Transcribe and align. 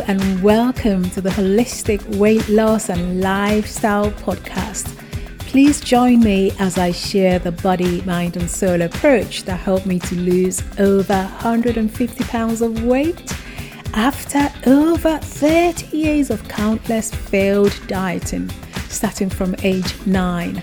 And 0.00 0.42
welcome 0.42 1.08
to 1.10 1.20
the 1.20 1.30
Holistic 1.30 2.16
Weight 2.16 2.48
Loss 2.48 2.88
and 2.88 3.20
Lifestyle 3.20 4.10
Podcast. 4.10 4.88
Please 5.38 5.80
join 5.80 6.18
me 6.18 6.50
as 6.58 6.78
I 6.78 6.90
share 6.90 7.38
the 7.38 7.52
body, 7.52 8.02
mind, 8.02 8.36
and 8.36 8.50
soul 8.50 8.82
approach 8.82 9.44
that 9.44 9.60
helped 9.60 9.86
me 9.86 10.00
to 10.00 10.16
lose 10.16 10.64
over 10.80 11.14
150 11.14 12.24
pounds 12.24 12.60
of 12.60 12.82
weight 12.82 13.32
after 13.94 14.52
over 14.68 15.18
30 15.18 15.96
years 15.96 16.28
of 16.30 16.46
countless 16.48 17.14
failed 17.14 17.78
dieting, 17.86 18.50
starting 18.88 19.30
from 19.30 19.54
age 19.62 19.94
9. 20.06 20.60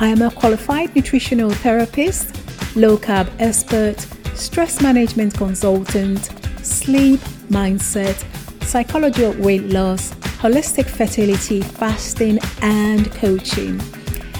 I 0.00 0.06
am 0.06 0.20
a 0.20 0.30
qualified 0.30 0.94
nutritional 0.94 1.50
therapist, 1.50 2.36
low 2.76 2.98
carb 2.98 3.30
expert, 3.38 4.00
stress 4.36 4.82
management 4.82 5.32
consultant, 5.32 6.26
sleep 6.62 7.20
mindset, 7.48 8.22
psychology 8.70 9.24
of 9.24 9.36
weight 9.40 9.64
loss, 9.64 10.12
holistic 10.38 10.86
fertility, 10.86 11.60
fasting, 11.60 12.38
and 12.62 13.10
coaching. 13.14 13.80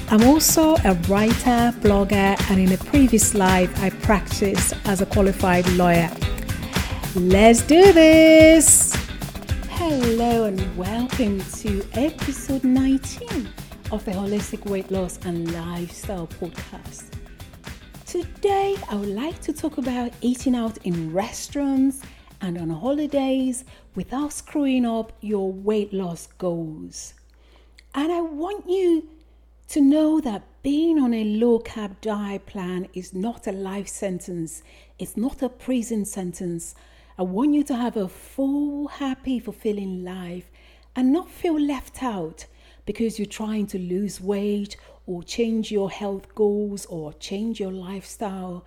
I'm 0.09 0.23
also 0.23 0.77
a 0.85 0.95
writer, 1.09 1.75
blogger, 1.81 2.41
and 2.49 2.61
in 2.61 2.71
a 2.71 2.77
previous 2.77 3.35
life, 3.35 3.77
I 3.83 3.91
practiced 3.91 4.75
as 4.85 5.01
a 5.01 5.07
qualified 5.07 5.69
lawyer. 5.71 6.09
Let's 7.17 7.63
do 7.63 7.93
this! 7.93 8.95
Hello, 9.71 10.45
and 10.45 10.77
welcome 10.77 11.41
to 11.41 11.85
episode 11.95 12.63
19 12.63 13.49
of 13.91 14.05
the 14.05 14.13
Holistic 14.13 14.65
Weight 14.71 14.93
Loss 14.93 15.19
and 15.25 15.53
Lifestyle 15.53 16.29
Podcast. 16.29 17.15
Today, 18.07 18.77
I 18.89 18.95
would 18.95 19.09
like 19.09 19.41
to 19.41 19.53
talk 19.53 19.79
about 19.79 20.13
eating 20.21 20.55
out 20.55 20.79
in 20.85 21.13
restaurants 21.13 22.03
and 22.41 22.59
on 22.59 22.71
holidays 22.71 23.65
without 23.95 24.33
screwing 24.33 24.87
up 24.87 25.13
your 25.21 25.53
weight 25.53 25.93
loss 25.93 26.29
goals. 26.39 27.15
And 27.95 28.13
I 28.13 28.21
want 28.21 28.69
you 28.69 29.09
to 29.69 29.81
know 29.81 30.21
that 30.21 30.43
being 30.63 30.99
on 30.99 31.15
a 31.15 31.25
low 31.25 31.59
carb 31.59 32.01
diet 32.01 32.47
plan 32.47 32.89
is 32.95 33.15
not 33.15 33.47
a 33.47 33.53
life 33.53 33.89
sentence, 33.89 34.63
it's 34.99 35.17
not 35.17 35.43
a 35.43 35.49
prison 35.49 36.05
sentence. 36.05 36.75
I 37.19 37.23
want 37.23 37.55
you 37.55 37.63
to 37.65 37.77
have 37.77 37.97
a 37.97 38.09
full, 38.09 38.89
happy, 38.89 39.39
fulfilling 39.39 40.05
life 40.05 40.51
and 40.97 41.13
not 41.13 41.31
feel 41.31 41.61
left 41.61 42.03
out 42.03 42.47
because 42.87 43.19
you're 43.19 43.27
trying 43.27 43.67
to 43.69 43.79
lose 43.79 44.21
weight 44.21 44.77
or 45.07 45.23
change 45.23 45.71
your 45.71 45.91
health 45.91 46.35
goals 46.35 46.87
or 46.87 47.13
change 47.15 47.61
your 47.61 47.73
lifestyle. 47.73 48.65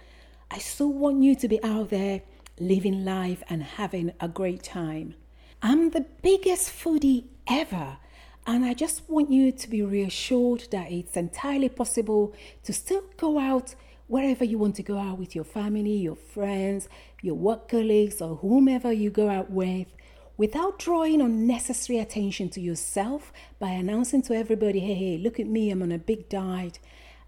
I 0.52 0.60
still 0.60 0.94
want 0.94 1.24
you 1.24 1.36
to 1.36 1.48
be 1.48 1.64
out 1.64 1.90
there 1.90 2.22
living 2.68 3.06
life 3.06 3.44
and 3.50 3.64
having 3.64 4.14
a 4.20 4.28
great 4.28 4.64
time. 4.64 5.16
I'm 5.62 5.92
the 5.92 6.06
biggest 6.22 6.70
foodie 6.70 7.26
ever. 7.48 7.98
And 8.46 8.66
I 8.66 8.74
just 8.74 9.10
want 9.10 9.32
you 9.32 9.52
to 9.52 9.70
be 9.70 9.82
reassured 9.82 10.68
that 10.72 10.92
it's 10.92 11.16
entirely 11.16 11.70
possible 11.70 12.34
to 12.64 12.74
still 12.74 13.04
go 13.16 13.40
out 13.40 13.76
wherever 14.08 14.44
you 14.44 14.58
want 14.58 14.76
to 14.76 14.84
go 14.84 14.98
out 14.98 15.18
with 15.18 15.34
your 15.34 15.46
family, 15.46 15.96
your 15.96 16.16
friends, 16.16 16.90
your 17.22 17.36
work 17.36 17.70
colleagues, 17.70 18.22
or 18.22 18.36
whomever 18.36 18.92
you 18.92 19.10
go 19.10 19.30
out 19.30 19.50
with 19.50 19.88
without 20.36 20.80
drawing 20.80 21.22
unnecessary 21.22 22.00
attention 22.00 22.50
to 22.50 22.60
yourself 22.60 23.32
by 23.60 23.70
announcing 23.70 24.22
to 24.24 24.36
everybody, 24.36 24.80
hey, 24.80 24.96
hey, 24.96 25.18
look 25.18 25.40
at 25.40 25.48
me, 25.48 25.70
I'm 25.70 25.82
on 25.82 25.92
a 25.92 25.98
big 25.98 26.28
diet, 26.28 26.80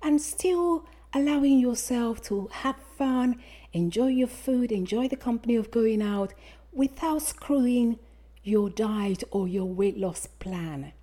and 0.02 0.20
still 0.20 0.86
allowing 1.14 1.59
yourself 1.59 2.22
to 2.23 2.49
have 2.52 2.75
fun 2.97 3.42
enjoy 3.75 4.07
your 4.07 4.27
food, 4.27 4.71
enjoy 4.71 5.05
the 5.09 5.17
company 5.17 5.57
of 5.57 5.69
going 5.69 6.01
out 6.01 6.33
without 6.71 7.21
screwing 7.21 7.99
your 8.41 8.69
diet 8.69 9.21
or 9.31 9.49
your 9.49 9.65
weight 9.65 9.97
loss 9.97 10.27
plan. 10.39 10.93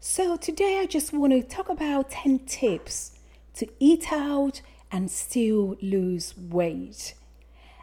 So, 0.00 0.36
today 0.38 0.78
I 0.80 0.86
just 0.86 1.12
want 1.12 1.34
to 1.34 1.42
talk 1.42 1.68
about 1.68 2.10
10 2.10 2.40
tips 2.46 3.18
to 3.56 3.68
eat 3.78 4.10
out 4.10 4.62
and 4.90 5.10
still 5.10 5.76
lose 5.82 6.32
weight. 6.38 7.14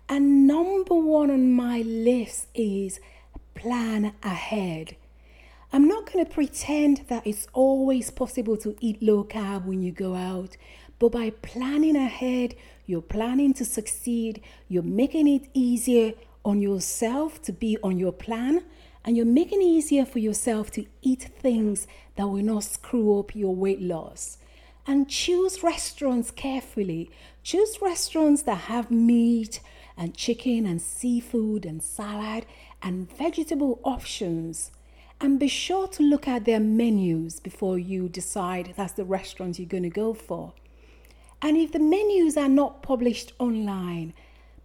And 0.09 0.47
number 0.47 0.95
one 0.95 1.29
on 1.29 1.53
my 1.53 1.81
list 1.81 2.47
is 2.55 2.99
plan 3.53 4.13
ahead. 4.23 4.95
I'm 5.71 5.87
not 5.87 6.11
going 6.11 6.25
to 6.25 6.31
pretend 6.31 7.05
that 7.07 7.27
it's 7.27 7.47
always 7.53 8.09
possible 8.09 8.57
to 8.57 8.75
eat 8.79 9.01
low 9.01 9.23
carb 9.23 9.65
when 9.65 9.83
you 9.83 9.91
go 9.91 10.15
out, 10.15 10.57
but 10.97 11.11
by 11.11 11.29
planning 11.29 11.95
ahead, 11.95 12.55
you're 12.85 13.01
planning 13.01 13.53
to 13.55 13.65
succeed, 13.65 14.41
you're 14.67 14.83
making 14.83 15.27
it 15.27 15.49
easier 15.53 16.13
on 16.43 16.61
yourself 16.61 17.41
to 17.43 17.53
be 17.53 17.77
on 17.83 17.97
your 17.97 18.11
plan, 18.11 18.63
and 19.05 19.15
you're 19.15 19.25
making 19.25 19.61
it 19.61 19.65
easier 19.65 20.05
for 20.05 20.19
yourself 20.19 20.71
to 20.71 20.85
eat 21.01 21.29
things 21.39 21.87
that 22.15 22.27
will 22.27 22.43
not 22.43 22.63
screw 22.63 23.19
up 23.19 23.35
your 23.35 23.55
weight 23.55 23.81
loss. 23.81 24.37
And 24.85 25.09
choose 25.09 25.63
restaurants 25.63 26.31
carefully. 26.31 27.09
Choose 27.41 27.81
restaurants 27.81 28.41
that 28.43 28.61
have 28.69 28.91
meat 28.91 29.61
and 29.97 30.15
chicken 30.15 30.65
and 30.65 30.81
seafood 30.81 31.65
and 31.65 31.81
salad 31.81 32.45
and 32.81 33.09
vegetable 33.09 33.79
options. 33.83 34.71
And 35.21 35.39
be 35.39 35.47
sure 35.47 35.87
to 35.87 36.03
look 36.03 36.27
at 36.27 36.43
their 36.43 36.59
menus 36.59 37.39
before 37.39 37.79
you 37.79 38.09
decide 38.09 38.73
that's 38.75 38.93
the 38.93 39.05
restaurant 39.05 39.57
you're 39.57 39.67
going 39.67 39.83
to 39.83 39.89
go 39.89 40.13
for. 40.13 40.53
And 41.43 41.57
if 41.57 41.73
the 41.73 41.79
menus 41.79 42.37
are 42.37 42.47
not 42.47 42.81
published 42.81 43.33
online, 43.37 44.13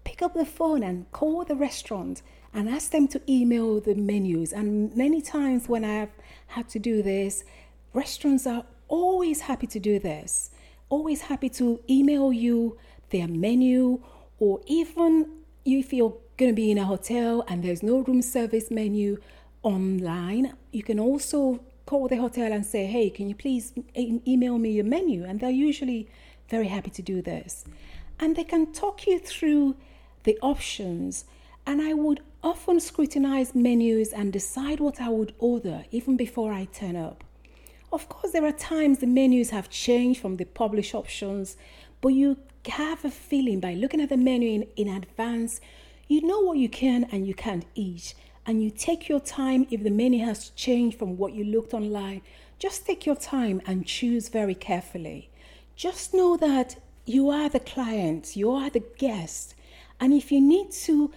pick 0.05 0.23
up 0.23 0.35
the 0.35 0.47
phone 0.47 0.85
and 0.85 1.11
call 1.11 1.45
the 1.45 1.57
restaurant 1.57 2.23
and 2.55 2.69
ask 2.69 2.93
them 2.93 3.09
to 3.09 3.21
email 3.29 3.81
the 3.81 3.97
menus. 3.97 4.53
And 4.53 4.97
many 4.97 5.21
times 5.21 5.69
when 5.69 5.85
I've 5.85 6.13
had 6.47 6.69
to 6.69 6.79
do 6.79 7.03
this, 7.03 7.45
restaurants 7.93 8.47
are 8.47 8.65
always 8.87 9.41
happy 9.41 9.67
to 9.67 9.81
do 9.81 9.99
this, 9.99 10.51
always 10.89 11.23
happy 11.23 11.49
to 11.51 11.81
email 11.91 12.33
you 12.33 12.79
their 13.11 13.27
menu, 13.27 14.01
or 14.39 14.61
even 14.67 15.33
if 15.65 15.93
you're 15.93 16.17
going 16.37 16.53
to 16.53 16.55
be 16.55 16.71
in 16.71 16.79
a 16.79 16.85
hotel 16.85 17.45
and 17.49 17.65
there's 17.65 17.83
no 17.83 17.99
room 17.99 18.23
service 18.23 18.71
menu 18.71 19.19
online, 19.65 20.55
you 20.71 20.85
can 20.85 21.01
also 21.01 21.59
call 21.87 22.07
the 22.07 22.17
hotel 22.17 22.53
and 22.53 22.65
say, 22.65 22.87
hey, 22.87 23.11
can 23.11 23.29
you 23.29 23.35
please 23.35 23.73
email 23.97 24.59
me 24.59 24.71
your 24.71 24.85
menu? 24.85 25.25
And 25.25 25.41
they're 25.41 25.51
usually 25.51 26.09
very 26.49 26.69
happy 26.69 26.91
to 26.91 27.03
do 27.03 27.23
this. 27.23 27.65
And 28.19 28.37
they 28.37 28.45
can 28.45 28.73
talk 28.73 29.07
you 29.07 29.19
through 29.19 29.77
the 30.25 30.39
options. 30.43 31.25
And 31.67 31.81
I 31.81 31.95
would 31.95 32.21
often 32.43 32.81
scrutinize 32.81 33.55
menus 33.55 34.13
and 34.13 34.33
decide 34.33 34.81
what 34.81 35.01
I 35.01 35.09
would 35.09 35.35
order 35.39 35.85
even 35.91 36.17
before 36.17 36.53
I 36.53 36.65
turn 36.67 36.97
up. 36.97 37.25
Of 37.93 38.09
course, 38.09 38.33
there 38.33 38.45
are 38.45 38.53
times 38.53 38.99
the 38.99 39.07
menus 39.07 39.51
have 39.51 39.71
changed 39.71 40.21
from 40.21 40.37
the 40.37 40.45
published 40.45 40.95
options, 40.95 41.57
but 42.01 42.09
you 42.09 42.37
have 42.67 43.05
a 43.05 43.11
feeling 43.11 43.61
by 43.61 43.75
looking 43.75 44.01
at 44.01 44.11
the 44.11 44.17
menu 44.17 44.51
in, 44.51 44.67
in 44.77 44.89
advance, 44.95 45.61
you 46.07 46.23
know 46.23 46.41
what 46.41 46.59
you 46.59 46.69
can 46.69 47.05
and 47.05 47.27
you 47.27 47.35
can't 47.35 47.65
eat. 47.75 48.15
And 48.47 48.63
you 48.63 48.71
take 48.71 49.09
your 49.09 49.21
time 49.21 49.67
if 49.71 49.83
the 49.83 49.91
menu 49.91 50.25
has 50.25 50.51
changed 50.51 50.99
from 50.99 51.17
what 51.17 51.33
you 51.33 51.45
looked 51.45 51.75
online. 51.75 52.23
Just 52.59 52.87
take 52.87 53.07
your 53.07 53.17
time 53.17 53.61
and 53.67 53.87
choose 53.87 54.29
very 54.29 54.55
carefully. 54.55 55.28
Just 55.79 56.13
know 56.13 56.37
that 56.39 56.75
you 57.07 57.31
are 57.31 57.49
the 57.49 57.61
client, 57.61 58.35
you 58.35 58.51
are 58.51 58.69
the 58.69 58.83
guest. 58.99 59.55
And 60.01 60.13
if 60.13 60.33
you 60.33 60.41
need 60.41 60.73
to 60.73 61.13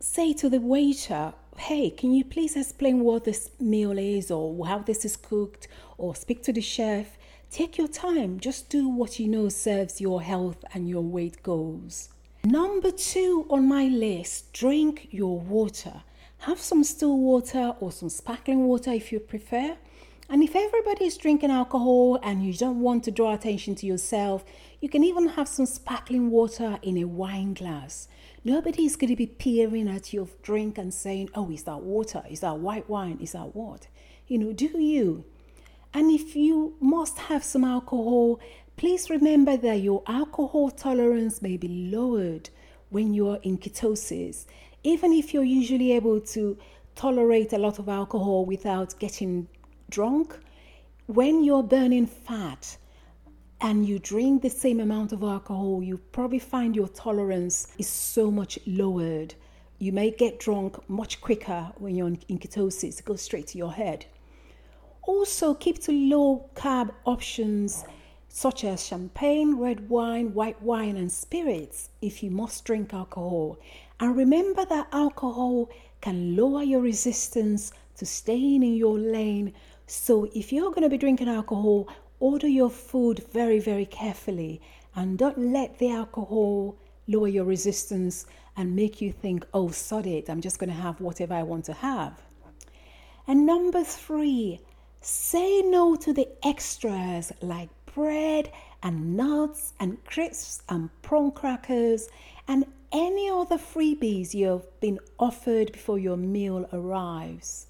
say 0.00 0.32
to 0.32 0.48
the 0.50 0.58
waiter, 0.58 1.32
hey, 1.56 1.90
can 1.90 2.12
you 2.12 2.24
please 2.24 2.56
explain 2.56 3.04
what 3.04 3.22
this 3.22 3.52
meal 3.60 3.96
is 3.96 4.32
or 4.32 4.66
how 4.66 4.78
this 4.78 5.04
is 5.04 5.16
cooked 5.16 5.68
or 5.96 6.16
speak 6.16 6.42
to 6.42 6.52
the 6.52 6.60
chef? 6.60 7.16
Take 7.52 7.78
your 7.78 7.86
time. 7.86 8.40
Just 8.40 8.68
do 8.68 8.88
what 8.88 9.20
you 9.20 9.28
know 9.28 9.48
serves 9.48 10.00
your 10.00 10.22
health 10.22 10.64
and 10.74 10.88
your 10.88 11.02
weight 11.04 11.44
goals. 11.44 12.08
Number 12.42 12.90
two 12.90 13.46
on 13.48 13.68
my 13.68 13.84
list 13.84 14.52
drink 14.52 15.06
your 15.12 15.38
water. 15.38 16.02
Have 16.38 16.58
some 16.58 16.82
still 16.82 17.16
water 17.16 17.76
or 17.78 17.92
some 17.92 18.08
sparkling 18.08 18.66
water 18.66 18.90
if 18.90 19.12
you 19.12 19.20
prefer. 19.20 19.76
And 20.28 20.42
if 20.42 20.56
everybody 20.56 21.04
is 21.04 21.18
drinking 21.18 21.50
alcohol 21.50 22.18
and 22.22 22.44
you 22.44 22.54
don't 22.54 22.80
want 22.80 23.04
to 23.04 23.10
draw 23.10 23.34
attention 23.34 23.74
to 23.76 23.86
yourself, 23.86 24.44
you 24.80 24.88
can 24.88 25.04
even 25.04 25.28
have 25.28 25.48
some 25.48 25.66
sparkling 25.66 26.30
water 26.30 26.78
in 26.82 26.96
a 26.96 27.04
wine 27.04 27.52
glass. 27.52 28.08
Nobody 28.42 28.86
is 28.86 28.96
going 28.96 29.10
to 29.10 29.16
be 29.16 29.26
peering 29.26 29.88
at 29.88 30.12
your 30.12 30.28
drink 30.42 30.78
and 30.78 30.92
saying, 30.92 31.30
Oh, 31.34 31.50
is 31.50 31.64
that 31.64 31.82
water? 31.82 32.22
Is 32.28 32.40
that 32.40 32.58
white 32.58 32.88
wine? 32.88 33.18
Is 33.20 33.32
that 33.32 33.54
what? 33.54 33.86
You 34.26 34.38
know, 34.38 34.52
do 34.52 34.78
you? 34.78 35.24
And 35.92 36.10
if 36.10 36.34
you 36.34 36.74
must 36.80 37.18
have 37.18 37.44
some 37.44 37.64
alcohol, 37.64 38.40
please 38.76 39.10
remember 39.10 39.56
that 39.58 39.80
your 39.80 40.02
alcohol 40.06 40.70
tolerance 40.70 41.42
may 41.42 41.56
be 41.56 41.68
lowered 41.68 42.50
when 42.88 43.12
you 43.14 43.28
are 43.28 43.38
in 43.42 43.58
ketosis. 43.58 44.46
Even 44.82 45.12
if 45.12 45.32
you're 45.32 45.44
usually 45.44 45.92
able 45.92 46.20
to 46.20 46.58
tolerate 46.94 47.52
a 47.52 47.58
lot 47.58 47.78
of 47.78 47.88
alcohol 47.88 48.44
without 48.44 48.98
getting 48.98 49.48
drunk, 49.94 50.36
when 51.06 51.44
you're 51.44 51.62
burning 51.62 52.06
fat 52.06 52.76
and 53.60 53.86
you 53.86 54.00
drink 54.00 54.42
the 54.42 54.50
same 54.50 54.80
amount 54.80 55.12
of 55.12 55.22
alcohol, 55.22 55.84
you 55.84 55.98
probably 56.10 56.40
find 56.40 56.74
your 56.74 56.88
tolerance 56.88 57.68
is 57.78 57.86
so 57.86 58.28
much 58.28 58.58
lowered. 58.66 59.34
you 59.78 59.92
may 59.92 60.10
get 60.10 60.40
drunk 60.40 60.78
much 60.88 61.20
quicker 61.20 61.70
when 61.76 61.94
you're 61.94 62.08
in 62.08 62.38
ketosis, 62.38 62.98
it 62.98 63.04
goes 63.04 63.22
straight 63.22 63.46
to 63.48 63.58
your 63.58 63.72
head. 63.72 64.06
Also, 65.02 65.54
keep 65.54 65.78
to 65.80 65.92
low 65.92 66.48
carb 66.54 66.90
options 67.04 67.84
such 68.28 68.64
as 68.64 68.84
champagne, 68.84 69.56
red 69.56 69.88
wine, 69.88 70.32
white 70.32 70.60
wine, 70.62 70.96
and 70.96 71.12
spirits 71.12 71.90
if 72.00 72.22
you 72.22 72.30
must 72.30 72.64
drink 72.64 72.94
alcohol. 72.94 73.58
And 74.00 74.16
remember 74.16 74.64
that 74.64 74.88
alcohol 74.92 75.68
can 76.00 76.36
lower 76.36 76.62
your 76.62 76.80
resistance 76.80 77.72
to 77.96 78.06
staying 78.06 78.62
in 78.62 78.74
your 78.74 78.98
lane. 78.98 79.52
So 79.86 80.30
if 80.34 80.52
you're 80.52 80.70
going 80.70 80.82
to 80.82 80.88
be 80.88 80.98
drinking 80.98 81.28
alcohol, 81.28 81.88
order 82.20 82.48
your 82.48 82.70
food 82.70 83.24
very, 83.32 83.58
very 83.58 83.86
carefully 83.86 84.60
and 84.94 85.18
don't 85.18 85.38
let 85.38 85.78
the 85.78 85.90
alcohol 85.90 86.76
lower 87.06 87.28
your 87.28 87.44
resistance 87.44 88.26
and 88.56 88.74
make 88.74 89.00
you 89.00 89.12
think, 89.12 89.46
oh, 89.52 89.68
sod 89.68 90.06
it, 90.06 90.30
I'm 90.30 90.40
just 90.40 90.58
going 90.58 90.70
to 90.70 90.76
have 90.76 91.00
whatever 91.00 91.34
I 91.34 91.42
want 91.42 91.64
to 91.66 91.72
have. 91.74 92.22
And 93.26 93.46
number 93.46 93.84
three, 93.84 94.60
say 95.00 95.62
no 95.62 95.96
to 95.96 96.12
the 96.12 96.28
extras 96.44 97.32
like 97.42 97.68
bread 97.94 98.50
and 98.82 99.16
nuts 99.16 99.74
and 99.80 100.02
crisps 100.04 100.62
and 100.68 100.90
prawn 101.02 101.30
crackers 101.32 102.08
and 102.48 102.64
any 102.92 103.28
other 103.28 103.58
freebies 103.58 104.34
you've 104.34 104.80
been 104.80 104.98
offered 105.18 105.72
before 105.72 105.98
your 105.98 106.16
meal 106.16 106.68
arrives. 106.72 107.66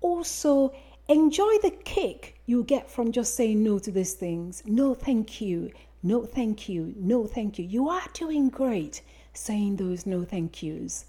Also, 0.00 0.72
enjoy 1.08 1.58
the 1.62 1.70
kick 1.70 2.40
you 2.46 2.64
get 2.64 2.90
from 2.90 3.12
just 3.12 3.34
saying 3.34 3.62
no 3.62 3.78
to 3.78 3.90
these 3.90 4.14
things. 4.14 4.62
No, 4.66 4.94
thank 4.94 5.40
you. 5.40 5.70
No, 6.02 6.24
thank 6.24 6.68
you. 6.68 6.94
No, 6.96 7.26
thank 7.26 7.58
you. 7.58 7.64
You 7.64 7.88
are 7.88 8.06
doing 8.12 8.48
great 8.48 9.02
saying 9.32 9.76
those 9.76 10.06
no 10.06 10.24
thank 10.24 10.62
yous. 10.62 11.06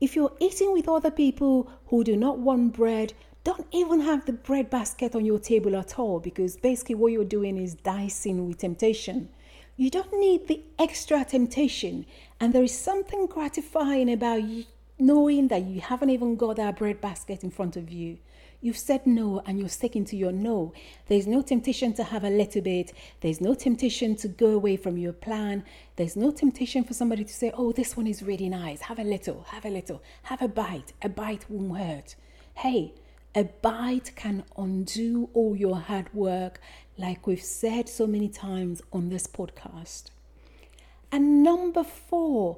If 0.00 0.14
you're 0.14 0.32
eating 0.38 0.72
with 0.72 0.88
other 0.88 1.10
people 1.10 1.70
who 1.86 2.04
do 2.04 2.16
not 2.16 2.38
want 2.38 2.74
bread, 2.74 3.12
don't 3.42 3.66
even 3.72 4.00
have 4.00 4.24
the 4.24 4.32
bread 4.32 4.70
basket 4.70 5.14
on 5.14 5.24
your 5.24 5.38
table 5.38 5.76
at 5.76 5.98
all 5.98 6.20
because 6.20 6.56
basically 6.56 6.94
what 6.94 7.12
you're 7.12 7.24
doing 7.24 7.56
is 7.56 7.74
dicing 7.74 8.46
with 8.46 8.58
temptation. 8.58 9.28
You 9.76 9.90
don't 9.90 10.12
need 10.18 10.46
the 10.46 10.62
extra 10.78 11.24
temptation, 11.24 12.06
and 12.38 12.52
there 12.52 12.62
is 12.62 12.78
something 12.78 13.26
gratifying 13.26 14.12
about 14.12 14.42
knowing 14.98 15.48
that 15.48 15.64
you 15.64 15.80
haven't 15.80 16.10
even 16.10 16.36
got 16.36 16.56
that 16.56 16.76
bread 16.76 17.00
basket 17.00 17.42
in 17.42 17.50
front 17.50 17.76
of 17.76 17.90
you. 17.90 18.18
You've 18.64 18.78
said 18.78 19.06
no 19.06 19.42
and 19.44 19.60
you're 19.60 19.68
sticking 19.68 20.06
to 20.06 20.16
your 20.16 20.32
no. 20.32 20.72
There's 21.08 21.26
no 21.26 21.42
temptation 21.42 21.92
to 21.96 22.02
have 22.02 22.24
a 22.24 22.30
little 22.30 22.62
bit. 22.62 22.94
There's 23.20 23.38
no 23.38 23.52
temptation 23.52 24.16
to 24.16 24.26
go 24.26 24.52
away 24.52 24.78
from 24.78 24.96
your 24.96 25.12
plan. 25.12 25.64
There's 25.96 26.16
no 26.16 26.30
temptation 26.30 26.82
for 26.82 26.94
somebody 26.94 27.24
to 27.24 27.32
say, 27.34 27.52
oh, 27.54 27.72
this 27.72 27.94
one 27.94 28.06
is 28.06 28.22
really 28.22 28.48
nice. 28.48 28.80
Have 28.80 28.98
a 28.98 29.04
little, 29.04 29.42
have 29.50 29.66
a 29.66 29.68
little, 29.68 30.02
have 30.22 30.40
a 30.40 30.48
bite. 30.48 30.94
A 31.02 31.10
bite 31.10 31.44
won't 31.50 31.76
hurt. 31.78 32.16
Hey, 32.54 32.94
a 33.34 33.44
bite 33.44 34.16
can 34.16 34.44
undo 34.56 35.28
all 35.34 35.54
your 35.54 35.80
hard 35.80 36.14
work, 36.14 36.58
like 36.96 37.26
we've 37.26 37.42
said 37.42 37.90
so 37.90 38.06
many 38.06 38.30
times 38.30 38.80
on 38.94 39.10
this 39.10 39.26
podcast. 39.26 40.04
And 41.12 41.42
number 41.42 41.84
four, 41.84 42.56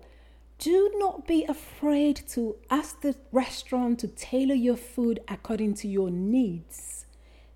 do 0.59 0.91
not 0.97 1.27
be 1.27 1.45
afraid 1.45 2.17
to 2.29 2.57
ask 2.71 3.01
the 3.03 3.15
restaurant 3.31 3.99
to 4.01 4.09
tailor 4.09 4.55
your 4.55 4.77
food 4.77 5.21
according 5.29 5.75
to 5.75 5.89
your 5.89 6.11
needs. 6.11 7.07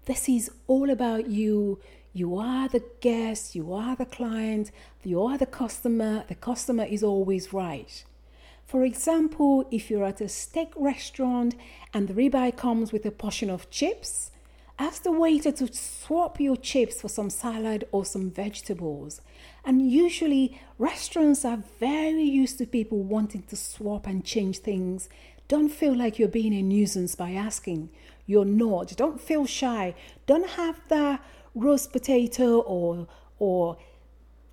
This 0.05 0.29
is 0.29 0.51
all 0.67 0.91
about 0.91 1.29
you. 1.29 1.81
You 2.13 2.37
are 2.37 2.69
the 2.69 2.83
guest, 3.01 3.55
you 3.55 3.73
are 3.73 3.97
the 3.97 4.05
client, 4.05 4.71
you 5.03 5.23
are 5.23 5.39
the 5.39 5.47
customer. 5.47 6.25
The 6.29 6.35
customer 6.35 6.85
is 6.85 7.03
always 7.03 7.53
right. 7.53 8.05
For 8.67 8.85
example, 8.85 9.67
if 9.71 9.91
you're 9.91 10.05
at 10.05 10.21
a 10.21 10.29
steak 10.29 10.73
restaurant 10.77 11.55
and 11.95 12.07
the 12.07 12.15
ribeye 12.15 12.57
comes 12.57 12.93
with 12.93 13.07
a 13.07 13.11
portion 13.11 13.51
of 13.51 13.71
chips, 13.71 14.31
ask 14.79 15.03
the 15.03 15.13
waiter 15.13 15.53
to 15.53 15.73
swap 15.73 16.39
your 16.39 16.57
chips 16.57 17.01
for 17.01 17.09
some 17.09 17.31
salad 17.31 17.87
or 17.93 18.05
some 18.05 18.31
vegetables. 18.31 19.21
And 19.65 19.91
usually, 19.91 20.61
restaurants 20.79 21.45
are 21.45 21.63
very 21.79 22.23
used 22.23 22.59
to 22.59 22.67
people 22.67 23.03
wanting 23.03 23.43
to 23.45 23.57
swap 23.57 24.07
and 24.07 24.25
change 24.25 24.59
things. 24.59 25.09
Don't 25.49 25.69
feel 25.69 25.95
like 25.97 26.19
you're 26.19 26.29
being 26.29 26.55
a 26.55 26.63
nuisance 26.63 27.15
by 27.15 27.33
asking. 27.33 27.91
You're 28.27 28.45
not. 28.45 28.97
Don't 28.97 29.21
feel 29.21 29.47
shy. 29.47 29.95
Don't 30.27 30.51
have 30.51 30.81
the 30.89 31.19
roast 31.55 31.93
potato 31.93 32.61
or 32.61 33.09
or 33.39 33.77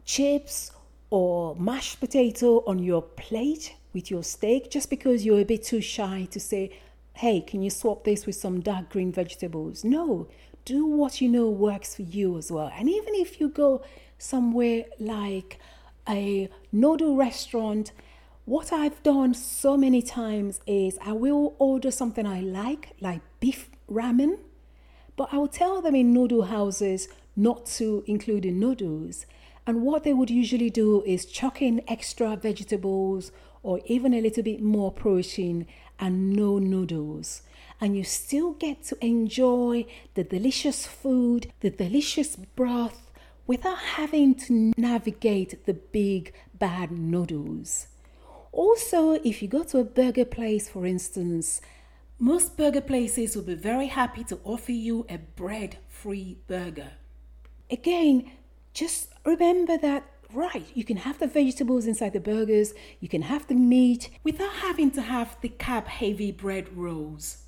chips 0.04 0.72
or 1.10 1.56
mashed 1.56 2.00
potato 2.00 2.64
on 2.66 2.80
your 2.80 3.02
plate 3.02 3.76
with 3.94 4.10
your 4.10 4.24
steak 4.24 4.72
just 4.72 4.90
because 4.90 5.26
you're 5.26 5.40
a 5.40 5.46
bit 5.46 5.64
too 5.64 5.82
shy 5.82 6.28
to 6.32 6.40
say, 6.40 6.72
hey, 7.14 7.42
can 7.42 7.62
you 7.62 7.70
swap 7.70 8.04
this 8.04 8.26
with 8.26 8.36
some 8.36 8.60
dark 8.62 8.90
green 8.90 9.12
vegetables? 9.12 9.84
No, 9.84 10.28
do 10.66 10.86
what 10.86 11.22
you 11.22 11.30
know 11.30 11.50
works 11.50 11.96
for 11.96 12.02
you 12.02 12.38
as 12.38 12.52
well. 12.52 12.72
And 12.78 12.90
even 12.90 13.16
if 13.16 13.40
you 13.40 13.50
go 13.50 13.84
somewhere 14.18 14.86
like 15.00 15.60
a 16.08 16.50
noodle 16.72 17.16
restaurant, 17.16 17.92
what 18.46 18.72
I've 18.72 19.02
done 19.04 19.34
so 19.34 19.76
many 19.76 20.02
times 20.02 20.62
is 20.66 20.98
I 21.02 21.12
will 21.12 21.56
order 21.60 21.92
something 21.92 22.26
I 22.26 22.40
like, 22.40 22.94
like 23.02 23.22
beef 23.40 23.70
ramen, 23.92 24.40
but 25.16 25.30
I 25.34 25.38
will 25.38 25.48
tell 25.48 25.82
them 25.82 25.96
in 25.96 26.14
noodle 26.14 26.44
houses 26.44 27.10
not 27.36 27.66
to 27.78 28.04
include 28.08 28.44
the 28.44 28.52
noodles. 28.52 29.26
And 29.66 29.82
what 29.82 30.04
they 30.04 30.14
would 30.14 30.30
usually 30.30 30.70
do 30.70 31.04
is 31.04 31.26
chuck 31.26 31.62
in 31.62 31.82
extra 31.88 32.38
vegetables 32.38 33.32
or 33.64 33.82
even 33.86 34.14
a 34.14 34.22
little 34.22 34.44
bit 34.44 34.62
more 34.62 34.92
protein 34.94 35.68
and 36.00 36.32
no 36.32 36.58
noodles. 36.58 37.42
And 37.82 37.98
you 37.98 38.04
still 38.04 38.54
get 38.54 38.84
to 38.86 39.06
enjoy 39.06 39.86
the 40.14 40.24
delicious 40.24 40.88
food, 40.88 41.52
the 41.60 41.70
delicious 41.70 42.36
broth, 42.36 43.07
without 43.48 43.80
having 43.80 44.36
to 44.36 44.74
navigate 44.78 45.66
the 45.66 45.74
big 45.74 46.34
bad 46.54 46.92
noodles. 46.92 47.88
Also, 48.52 49.14
if 49.24 49.42
you 49.42 49.48
go 49.48 49.64
to 49.64 49.80
a 49.80 49.84
burger 49.84 50.26
place, 50.26 50.70
for 50.70 50.86
instance, 50.86 51.62
most 52.20 52.58
burger 52.58 52.82
places 52.82 53.36
will 53.36 53.44
be 53.44 53.56
very 53.56 53.88
happy 53.88 54.24
to 54.26 54.40
offer 54.44 54.72
you 54.72 55.06
a 55.10 55.18
bread 55.18 55.78
free 55.88 56.38
burger. 56.48 56.92
Again, 57.70 58.32
just 58.74 59.10
remember 59.26 59.78
that 59.78 60.04
right, 60.34 60.66
you 60.74 60.84
can 60.84 60.98
have 60.98 61.20
the 61.20 61.28
vegetables 61.28 61.86
inside 61.86 62.14
the 62.14 62.20
burgers, 62.20 62.74
you 63.00 63.08
can 63.08 63.22
have 63.24 63.48
the 63.48 63.56
meat 63.56 64.10
without 64.24 64.54
having 64.56 64.92
to 64.92 65.02
have 65.02 65.38
the 65.42 65.50
carb 65.50 65.88
heavy 65.88 66.32
bread 66.32 66.76
rolls. 66.76 67.44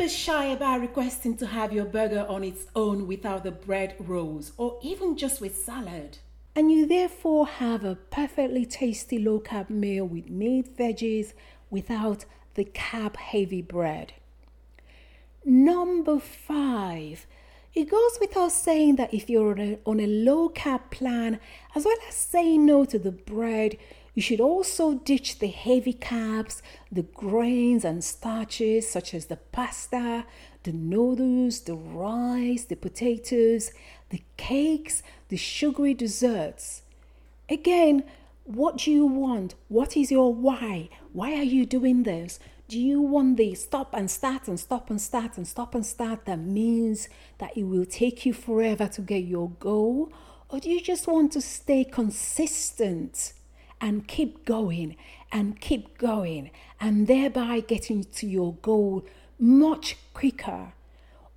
Be 0.00 0.08
shy 0.08 0.46
about 0.46 0.80
requesting 0.80 1.36
to 1.36 1.46
have 1.46 1.74
your 1.74 1.84
burger 1.84 2.24
on 2.26 2.42
its 2.42 2.64
own 2.74 3.06
without 3.06 3.44
the 3.44 3.50
bread 3.50 3.96
rolls 3.98 4.52
or 4.56 4.78
even 4.82 5.14
just 5.14 5.42
with 5.42 5.54
salad. 5.54 6.16
And 6.56 6.72
you 6.72 6.86
therefore 6.86 7.46
have 7.46 7.84
a 7.84 7.96
perfectly 7.96 8.64
tasty 8.64 9.18
low 9.18 9.40
carb 9.40 9.68
meal 9.68 10.06
with 10.06 10.30
meat, 10.30 10.74
veggies 10.74 11.34
without 11.68 12.24
the 12.54 12.64
carb 12.64 13.16
heavy 13.16 13.60
bread. 13.60 14.14
Number 15.44 16.18
five, 16.18 17.26
it 17.74 17.90
goes 17.90 18.16
without 18.22 18.52
saying 18.52 18.96
that 18.96 19.12
if 19.12 19.28
you're 19.28 19.50
on 19.50 19.60
a, 19.60 19.78
on 19.84 20.00
a 20.00 20.06
low 20.06 20.48
carb 20.48 20.90
plan, 20.90 21.38
as 21.74 21.84
well 21.84 21.98
as 22.08 22.14
saying 22.14 22.64
no 22.64 22.86
to 22.86 22.98
the 22.98 23.12
bread, 23.12 23.76
you 24.20 24.22
should 24.22 24.40
also 24.42 24.92
ditch 24.92 25.38
the 25.38 25.46
heavy 25.46 25.94
carbs, 25.94 26.60
the 26.92 27.04
grains 27.04 27.86
and 27.86 28.04
starches 28.04 28.86
such 28.86 29.14
as 29.14 29.24
the 29.24 29.38
pasta, 29.38 30.26
the 30.64 30.72
noodles, 30.72 31.60
the 31.60 31.72
rice, 31.74 32.64
the 32.64 32.76
potatoes, 32.76 33.70
the 34.10 34.22
cakes, 34.36 35.02
the 35.30 35.38
sugary 35.38 35.94
desserts. 35.94 36.82
Again, 37.48 38.04
what 38.44 38.76
do 38.76 38.90
you 38.90 39.06
want? 39.06 39.54
What 39.68 39.96
is 39.96 40.10
your 40.10 40.34
why? 40.34 40.90
Why 41.14 41.32
are 41.36 41.50
you 41.56 41.64
doing 41.64 42.02
this? 42.02 42.38
Do 42.68 42.78
you 42.78 43.00
want 43.00 43.38
the 43.38 43.54
stop 43.54 43.94
and 43.94 44.10
start 44.10 44.48
and 44.48 44.60
stop 44.60 44.90
and 44.90 45.00
start 45.00 45.38
and 45.38 45.48
stop 45.48 45.74
and 45.74 45.86
start 45.86 46.26
that 46.26 46.40
means 46.40 47.08
that 47.38 47.56
it 47.56 47.64
will 47.64 47.86
take 47.86 48.26
you 48.26 48.34
forever 48.34 48.86
to 48.86 49.00
get 49.00 49.24
your 49.24 49.48
goal? 49.48 50.12
Or 50.50 50.60
do 50.60 50.68
you 50.68 50.82
just 50.82 51.06
want 51.06 51.32
to 51.32 51.40
stay 51.40 51.84
consistent 51.84 53.32
and 53.80 54.06
keep 54.06 54.44
going 54.44 54.96
and 55.32 55.60
keep 55.60 55.98
going 55.98 56.50
and 56.80 57.06
thereby 57.06 57.60
getting 57.60 58.04
to 58.04 58.26
your 58.26 58.54
goal 58.62 59.04
much 59.38 59.96
quicker? 60.14 60.72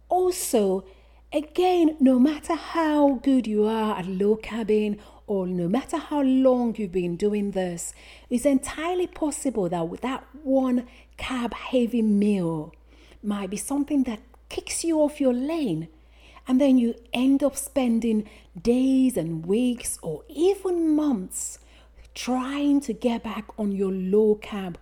Also, 0.10 0.86
again, 1.32 1.96
no 2.00 2.20
matter 2.20 2.56
how 2.56 3.16
good 3.24 3.48
you 3.48 3.66
are 3.66 3.98
at 3.98 4.06
low 4.08 4.36
carbing 4.36 5.00
or 5.26 5.48
no 5.48 5.68
matter 5.68 5.98
how 5.98 6.22
long 6.22 6.76
you've 6.76 6.92
been 6.92 7.16
doing 7.16 7.52
this, 7.52 7.94
it's 8.30 8.46
entirely 8.46 9.08
possible 9.08 9.70
that 9.70 9.88
with 9.88 10.02
that 10.02 10.26
one 10.44 10.86
carb 11.18 11.54
heavy 11.54 12.02
meal 12.02 12.74
might 13.24 13.50
be 13.50 13.58
something 13.58 14.04
that 14.04 14.20
kicks 14.50 14.84
you 14.84 15.00
off 15.00 15.22
your 15.22 15.34
lane. 15.34 15.88
And 16.48 16.60
then 16.60 16.78
you 16.78 16.96
end 17.14 17.42
up 17.42 17.56
spending 17.56 18.30
days 18.62 19.16
and 19.16 19.46
weeks 19.46 19.98
or 20.02 20.24
even 20.28 20.94
months 20.94 21.58
trying 22.14 22.82
to 22.82 22.94
get 22.94 23.24
back 23.24 23.48
on 23.58 23.72
your 23.72 23.92
low 23.92 24.40
carb 24.42 24.76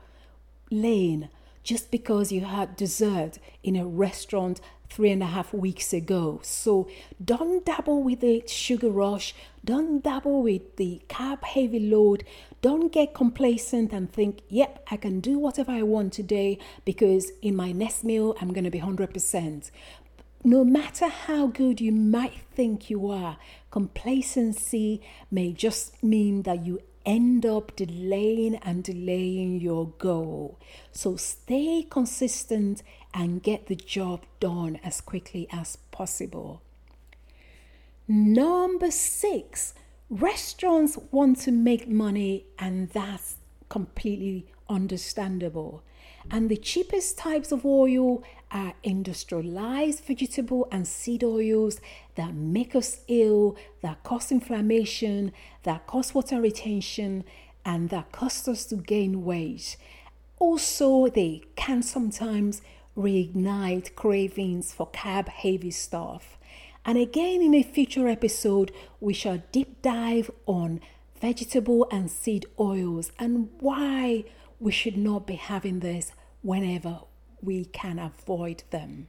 lane 0.69 1.29
just 1.63 1.91
because 1.91 2.31
you 2.31 2.41
had 2.41 2.75
dessert 2.75 3.37
in 3.63 3.75
a 3.75 3.85
restaurant 3.85 4.59
three 4.89 5.11
and 5.11 5.23
a 5.23 5.27
half 5.27 5.53
weeks 5.53 5.93
ago. 5.93 6.39
So 6.43 6.89
don't 7.23 7.65
dabble 7.65 8.03
with 8.03 8.19
the 8.19 8.43
sugar 8.45 8.89
rush, 8.89 9.33
don't 9.63 10.03
dabble 10.03 10.43
with 10.43 10.75
the 10.75 11.01
carb 11.07 11.43
heavy 11.43 11.79
load, 11.79 12.25
don't 12.61 12.91
get 12.91 13.13
complacent 13.13 13.93
and 13.93 14.11
think, 14.11 14.41
yep, 14.49 14.83
I 14.91 14.97
can 14.97 15.21
do 15.21 15.39
whatever 15.39 15.71
I 15.71 15.83
want 15.83 16.13
today 16.13 16.59
because 16.83 17.31
in 17.41 17.55
my 17.55 17.71
next 17.71 18.03
meal 18.03 18.35
I'm 18.41 18.51
going 18.51 18.65
to 18.65 18.71
be 18.71 18.81
100%. 18.81 19.71
No 20.43 20.65
matter 20.65 21.07
how 21.07 21.47
good 21.47 21.79
you 21.79 21.91
might 21.91 22.41
think 22.53 22.89
you 22.89 23.09
are, 23.09 23.37
complacency 23.69 25.01
may 25.29 25.53
just 25.53 26.03
mean 26.03 26.41
that 26.41 26.65
you 26.65 26.81
end 27.05 27.45
up 27.45 27.75
delaying 27.75 28.55
and 28.55 28.83
delaying 28.83 29.59
your 29.59 29.87
goal. 29.97 30.59
So 30.91 31.15
stay 31.15 31.85
consistent 31.89 32.83
and 33.13 33.43
get 33.43 33.67
the 33.67 33.75
job 33.75 34.25
done 34.39 34.79
as 34.83 35.01
quickly 35.01 35.47
as 35.51 35.75
possible. 35.91 36.61
Number 38.07 38.91
six, 38.91 39.73
restaurants 40.09 40.97
want 41.11 41.39
to 41.41 41.51
make 41.51 41.87
money, 41.87 42.45
and 42.59 42.89
that's 42.89 43.37
completely 43.69 44.47
understandable. 44.69 45.83
And 46.29 46.49
the 46.49 46.57
cheapest 46.57 47.17
types 47.17 47.51
of 47.51 47.65
oil 47.65 48.23
are 48.53 48.73
industrialized 48.83 50.03
vegetable 50.03 50.67
and 50.71 50.87
seed 50.87 51.23
oils 51.23 51.79
that 52.15 52.33
make 52.33 52.75
us 52.75 52.99
ill, 53.07 53.55
that 53.81 54.03
cause 54.03 54.31
inflammation, 54.31 55.31
that 55.63 55.87
cause 55.87 56.13
water 56.13 56.41
retention, 56.41 57.23
and 57.65 57.89
that 57.89 58.11
cause 58.11 58.47
us 58.47 58.65
to 58.65 58.75
gain 58.75 59.23
weight. 59.23 59.77
Also, 60.39 61.07
they 61.07 61.43
can 61.55 61.81
sometimes 61.81 62.61
reignite 62.97 63.95
cravings 63.95 64.73
for 64.73 64.87
carb 64.89 65.27
heavy 65.29 65.71
stuff. 65.71 66.37
And 66.83 66.97
again, 66.97 67.41
in 67.41 67.53
a 67.53 67.63
future 67.63 68.07
episode, 68.07 68.71
we 68.99 69.13
shall 69.13 69.43
deep 69.51 69.81
dive 69.81 70.31
on 70.47 70.81
vegetable 71.21 71.87
and 71.91 72.09
seed 72.09 72.47
oils 72.59 73.11
and 73.19 73.49
why 73.59 74.25
we 74.59 74.71
should 74.71 74.97
not 74.97 75.27
be 75.27 75.35
having 75.35 75.79
this 75.79 76.11
whenever 76.41 77.01
we 77.41 77.65
can 77.65 77.99
avoid 77.99 78.63
them. 78.69 79.07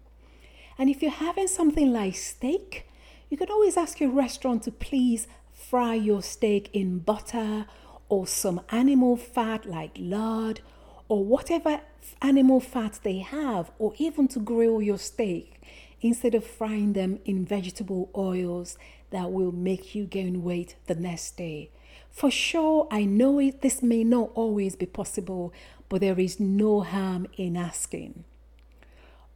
And 0.79 0.89
if 0.89 1.03
you're 1.03 1.11
having 1.11 1.49
something 1.49 1.93
like 1.93 2.17
steak, 2.17 2.89
you 3.29 3.37
can 3.37 3.51
always 3.51 3.77
ask 3.77 4.01
your 4.01 4.11
restaurant 4.11 4.63
to 4.65 4.71
please 4.73 5.27
fry 5.53 5.95
your 5.95 6.23
steak 6.23 6.71
in 6.73 6.99
butter 6.99 7.67
or 8.09 8.27
some 8.27 8.61
animal 8.71 9.17
fat 9.17 9.65
like 9.65 9.93
lard 9.99 10.61
or 11.09 11.25
whatever 11.25 11.81
animal 12.21 12.61
fat 12.61 12.99
they 13.03 13.19
have, 13.19 13.71
or 13.79 13.93
even 13.99 14.29
to 14.29 14.39
grill 14.39 14.81
your 14.81 14.99
steak 14.99 15.61
instead 16.01 16.35
of 16.35 16.45
frying 16.45 16.95
them 16.95 17.19
in 17.25 17.45
vegetable 17.45 18.11
oils 18.17 18.77
that 19.11 19.31
will 19.31 19.53
make 19.53 19.95
you 19.95 20.05
gain 20.05 20.43
weight 20.43 20.75
the 20.87 20.95
next 20.95 21.37
day. 21.37 21.71
For 22.11 22.31
sure, 22.31 22.89
I 22.91 23.05
know 23.05 23.39
it, 23.39 23.63
this 23.63 23.83
may 23.83 24.05
not 24.05 24.31
always 24.35 24.75
be 24.77 24.87
possible, 24.87 25.53
but 25.93 26.01
there 26.01 26.19
is 26.19 26.41
no 26.41 26.81
harm 26.81 27.27
in 27.37 27.55
asking. 27.55 28.25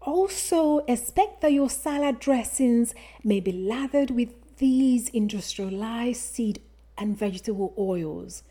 Also, 0.00 0.78
expect 0.88 1.42
that 1.42 1.52
your 1.52 1.68
salad 1.68 2.18
dressings 2.18 2.94
may 3.22 3.40
be 3.40 3.52
lathered 3.52 4.10
with 4.10 4.30
these 4.56 5.10
industrialized 5.10 6.22
seed 6.22 6.62
and 6.96 7.14
vegetable 7.14 7.74
oils. 7.76 8.42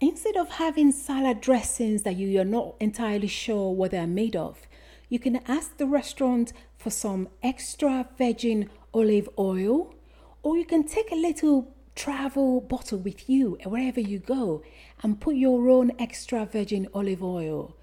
Instead 0.00 0.36
of 0.36 0.48
having 0.48 0.90
salad 0.90 1.40
dressings 1.40 2.02
that 2.02 2.16
you 2.16 2.40
are 2.40 2.44
not 2.44 2.74
entirely 2.80 3.28
sure 3.28 3.72
what 3.72 3.92
they're 3.92 4.08
made 4.08 4.34
of, 4.34 4.66
you 5.08 5.20
can 5.20 5.36
ask 5.46 5.76
the 5.76 5.86
restaurant 5.86 6.52
for 6.76 6.90
some 6.90 7.28
extra 7.44 8.08
virgin 8.18 8.68
olive 8.92 9.28
oil, 9.38 9.94
or 10.42 10.56
you 10.56 10.64
can 10.64 10.82
take 10.82 11.12
a 11.12 11.14
little 11.14 11.72
travel 11.94 12.60
bottle 12.60 12.98
with 12.98 13.30
you 13.30 13.56
wherever 13.64 14.00
you 14.00 14.18
go 14.18 14.64
and 15.02 15.20
put 15.20 15.36
your 15.36 15.68
own 15.68 15.92
extra 15.98 16.46
virgin 16.46 16.88
olive 16.94 17.22
oil 17.22 17.74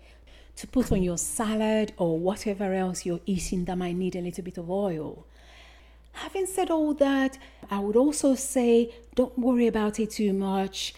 to 0.56 0.68
put 0.68 0.92
on 0.92 1.02
your 1.02 1.18
salad 1.18 1.94
or 1.98 2.20
whatever 2.20 2.74
else 2.74 3.06
you're 3.06 3.22
eating 3.26 3.66
that 3.66 3.78
might 3.78 3.96
need 3.96 4.16
a 4.16 4.22
little 4.22 4.44
bit 4.44 4.58
of 4.58 4.70
oil. 4.70 5.26
Having 6.14 6.46
said 6.46 6.70
all 6.70 6.94
that, 6.96 7.38
I 7.72 7.80
would 7.80 7.96
also 7.96 8.36
say 8.36 8.94
don't 9.16 9.38
worry 9.38 9.68
about 9.68 10.00
it 10.00 10.12
too 10.12 10.34
much. 10.34 10.94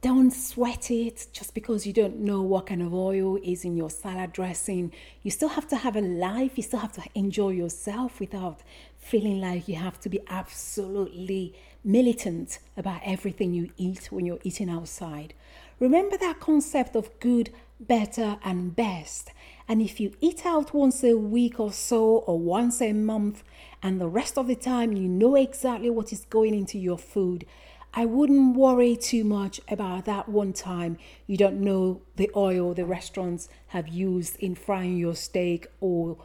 Don't 0.00 0.30
sweat 0.30 0.90
it 0.90 1.26
just 1.32 1.54
because 1.54 1.86
you 1.86 1.92
don't 1.92 2.20
know 2.20 2.40
what 2.40 2.66
kind 2.66 2.82
of 2.82 2.94
oil 2.94 3.36
is 3.42 3.64
in 3.64 3.76
your 3.76 3.90
salad 3.90 4.32
dressing. 4.32 4.92
You 5.22 5.30
still 5.30 5.48
have 5.50 5.66
to 5.68 5.76
have 5.76 5.96
a 5.96 6.00
life, 6.00 6.52
you 6.56 6.62
still 6.62 6.78
have 6.78 6.92
to 6.92 7.02
enjoy 7.14 7.50
yourself 7.50 8.20
without 8.20 8.60
feeling 8.96 9.40
like 9.40 9.68
you 9.68 9.74
have 9.74 9.98
to 10.00 10.08
be 10.08 10.20
absolutely 10.28 11.54
militant 11.84 12.58
about 12.76 13.00
everything 13.04 13.52
you 13.52 13.70
eat 13.76 14.10
when 14.10 14.26
you're 14.26 14.40
eating 14.42 14.68
outside. 14.68 15.34
Remember 15.80 16.16
that 16.16 16.40
concept 16.40 16.96
of 16.96 17.18
good, 17.20 17.50
better, 17.78 18.38
and 18.42 18.74
best. 18.74 19.30
And 19.68 19.80
if 19.80 20.00
you 20.00 20.12
eat 20.20 20.44
out 20.44 20.74
once 20.74 21.04
a 21.04 21.16
week 21.16 21.60
or 21.60 21.72
so, 21.72 22.18
or 22.26 22.38
once 22.38 22.80
a 22.82 22.92
month, 22.92 23.44
and 23.82 24.00
the 24.00 24.08
rest 24.08 24.36
of 24.36 24.48
the 24.48 24.56
time 24.56 24.92
you 24.92 25.08
know 25.08 25.36
exactly 25.36 25.90
what 25.90 26.12
is 26.12 26.26
going 26.28 26.54
into 26.54 26.78
your 26.78 26.98
food, 26.98 27.46
I 27.94 28.04
wouldn't 28.04 28.56
worry 28.56 28.96
too 28.96 29.24
much 29.24 29.60
about 29.68 30.04
that 30.04 30.28
one 30.28 30.52
time 30.52 30.98
you 31.26 31.36
don't 31.36 31.60
know 31.60 32.02
the 32.16 32.30
oil 32.36 32.74
the 32.74 32.84
restaurants 32.84 33.48
have 33.68 33.88
used 33.88 34.36
in 34.36 34.54
frying 34.54 34.98
your 34.98 35.14
steak 35.14 35.68
or 35.80 36.18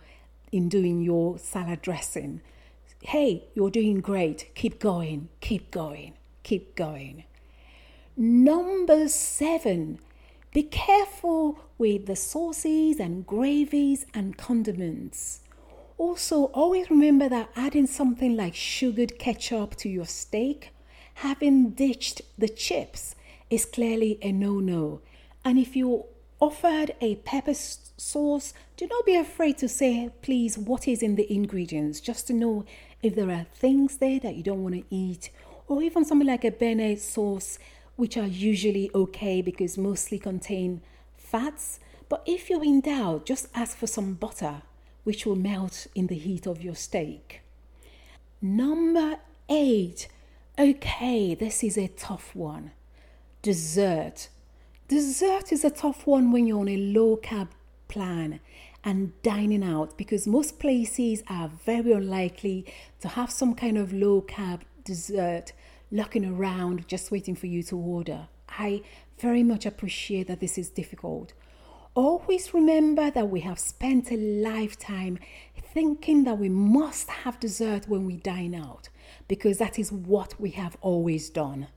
in 0.51 0.67
doing 0.67 1.01
your 1.01 1.37
salad 1.39 1.81
dressing. 1.81 2.41
Hey, 3.05 3.43
you're 3.53 3.69
doing 3.69 3.99
great. 3.99 4.49
Keep 4.55 4.79
going, 4.79 5.27
keep 5.41 5.71
going, 5.71 6.13
keep 6.41 6.73
going. 6.75 7.25
Number 8.15 9.09
seven, 9.09 9.99
be 10.53 10.63
careful 10.63 11.59
with 11.77 12.05
the 12.05 12.15
sauces 12.15 12.99
and 12.99 13.27
gravies 13.27 14.05
and 14.13 14.37
condiments. 14.37 15.41
Also, 15.97 16.45
always 16.45 16.89
remember 16.89 17.27
that 17.27 17.49
adding 17.57 17.87
something 17.87 18.37
like 18.37 18.55
sugared 18.55 19.19
ketchup 19.19 19.75
to 19.75 19.89
your 19.89 20.05
steak 20.05 20.71
having 21.15 21.71
ditched 21.71 22.21
the 22.37 22.47
chips 22.47 23.15
is 23.49 23.65
clearly 23.65 24.17
a 24.21 24.31
no 24.31 24.59
no. 24.59 25.01
And 25.43 25.59
if 25.59 25.75
you're 25.75 26.05
offered 26.39 26.95
a 27.01 27.15
pepper 27.17 27.53
sauce, 27.53 28.53
do 28.77 28.87
not 28.87 29.05
be 29.05 29.15
afraid 29.15 29.57
to 29.59 29.69
say, 29.69 30.09
please, 30.21 30.57
what 30.57 30.87
is 30.87 31.03
in 31.03 31.15
the 31.15 31.31
ingredients, 31.31 31.99
just 31.99 32.27
to 32.27 32.33
know 32.33 32.65
if 33.03 33.15
there 33.15 33.29
are 33.29 33.45
things 33.53 33.97
there 33.97 34.19
that 34.21 34.35
you 34.35 34.43
don't 34.43 34.63
want 34.63 34.75
to 34.75 34.83
eat, 34.89 35.29
or 35.67 35.83
even 35.83 36.03
something 36.05 36.27
like 36.27 36.43
a 36.43 36.51
béarnaise 36.51 36.99
sauce, 36.99 37.59
which 37.95 38.17
are 38.17 38.25
usually 38.25 38.89
okay 38.95 39.41
because 39.41 39.77
mostly 39.77 40.17
contain 40.17 40.81
fats. 41.15 41.79
But 42.09 42.23
if 42.25 42.49
you're 42.49 42.63
in 42.63 42.81
doubt, 42.81 43.25
just 43.25 43.49
ask 43.53 43.77
for 43.77 43.87
some 43.87 44.15
butter, 44.15 44.63
which 45.03 45.25
will 45.25 45.35
melt 45.35 45.85
in 45.93 46.07
the 46.07 46.15
heat 46.15 46.47
of 46.47 46.63
your 46.63 46.75
steak. 46.75 47.41
Number 48.41 49.19
eight, 49.47 50.07
Okay, 50.59 51.33
this 51.33 51.63
is 51.63 51.79
a 51.79 51.87
tough 51.87 52.35
one. 52.35 52.73
Dessert. 53.41 54.29
Dessert 54.87 55.51
is 55.51 55.65
a 55.65 55.71
tough 55.71 56.05
one 56.05 56.31
when 56.31 56.45
you're 56.45 56.59
on 56.59 56.67
a 56.67 56.77
low 56.77 57.17
carb 57.17 57.47
plan 57.87 58.39
and 58.83 59.13
dining 59.21 59.63
out 59.63 59.97
because 59.97 60.27
most 60.27 60.59
places 60.59 61.23
are 61.27 61.49
very 61.65 61.91
unlikely 61.91 62.65
to 62.99 63.07
have 63.09 63.31
some 63.31 63.55
kind 63.55 63.77
of 63.77 63.93
low 63.93 64.21
carb 64.21 64.61
dessert 64.83 65.53
looking 65.91 66.25
around 66.25 66.87
just 66.87 67.11
waiting 67.11 67.35
for 67.35 67.47
you 67.47 67.63
to 67.63 67.77
order. 67.77 68.27
I 68.49 68.81
very 69.19 69.43
much 69.43 69.65
appreciate 69.65 70.27
that 70.27 70.39
this 70.39 70.57
is 70.57 70.69
difficult. 70.69 71.33
Always 71.95 72.53
remember 72.53 73.11
that 73.11 73.29
we 73.29 73.41
have 73.41 73.59
spent 73.59 74.11
a 74.11 74.17
lifetime 74.17 75.19
thinking 75.73 76.23
that 76.23 76.39
we 76.39 76.49
must 76.49 77.09
have 77.09 77.39
dessert 77.39 77.87
when 77.87 78.05
we 78.05 78.17
dine 78.17 78.55
out 78.55 78.89
because 79.27 79.59
that 79.59 79.77
is 79.77 79.91
what 79.91 80.39
we 80.39 80.51
have 80.51 80.75
always 80.81 81.29
done. 81.29 81.67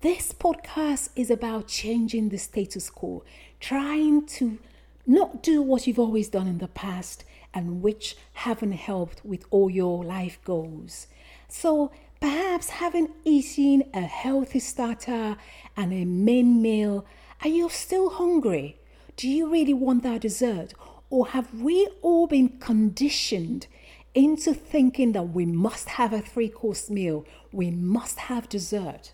This 0.00 0.32
podcast 0.32 1.10
is 1.14 1.30
about 1.30 1.68
changing 1.68 2.30
the 2.30 2.38
status 2.38 2.90
quo, 2.90 3.22
trying 3.60 4.26
to 4.26 4.58
not 5.06 5.42
do 5.42 5.62
what 5.62 5.86
you've 5.86 5.98
always 5.98 6.28
done 6.28 6.46
in 6.46 6.58
the 6.58 6.68
past 6.68 7.24
and 7.52 7.82
which 7.82 8.16
haven't 8.34 8.72
helped 8.72 9.24
with 9.24 9.44
all 9.50 9.70
your 9.70 10.04
life 10.04 10.38
goals. 10.44 11.06
So 11.48 11.90
perhaps 12.20 12.70
having 12.70 13.08
eaten 13.24 13.84
a 13.92 14.02
healthy 14.02 14.60
starter 14.60 15.36
and 15.76 15.92
a 15.92 16.04
main 16.04 16.62
meal, 16.62 17.04
are 17.42 17.48
you 17.48 17.68
still 17.68 18.10
hungry? 18.10 18.78
Do 19.16 19.28
you 19.28 19.50
really 19.50 19.74
want 19.74 20.02
that 20.04 20.20
dessert? 20.20 20.74
Or 21.08 21.28
have 21.28 21.52
we 21.54 21.88
all 22.02 22.26
been 22.26 22.60
conditioned 22.60 23.66
into 24.14 24.52
thinking 24.54 25.12
that 25.12 25.22
we 25.30 25.46
must 25.46 25.90
have 25.90 26.12
a 26.12 26.20
three 26.20 26.48
course 26.48 26.90
meal, 26.90 27.24
we 27.52 27.70
must 27.70 28.18
have 28.18 28.48
dessert. 28.48 29.12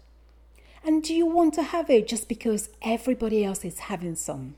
And 0.84 1.02
do 1.02 1.14
you 1.14 1.26
want 1.26 1.54
to 1.54 1.62
have 1.62 1.90
it 1.90 2.06
just 2.06 2.28
because 2.28 2.68
everybody 2.82 3.44
else 3.44 3.64
is 3.64 3.80
having 3.80 4.14
some? 4.14 4.54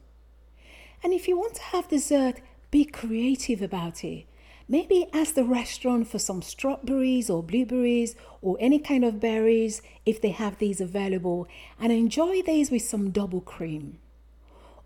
And 1.02 1.12
if 1.12 1.28
you 1.28 1.38
want 1.38 1.54
to 1.54 1.62
have 1.62 1.88
dessert, 1.88 2.40
be 2.70 2.84
creative 2.84 3.62
about 3.62 4.04
it. 4.04 4.26
Maybe 4.68 5.06
ask 5.14 5.34
the 5.34 5.44
restaurant 5.44 6.08
for 6.08 6.18
some 6.18 6.42
strawberries 6.42 7.30
or 7.30 7.42
blueberries 7.42 8.14
or 8.42 8.58
any 8.60 8.78
kind 8.78 9.04
of 9.04 9.20
berries 9.20 9.80
if 10.04 10.20
they 10.20 10.30
have 10.30 10.58
these 10.58 10.80
available 10.80 11.48
and 11.80 11.90
enjoy 11.90 12.42
these 12.42 12.70
with 12.70 12.82
some 12.82 13.10
double 13.10 13.40
cream. 13.40 13.98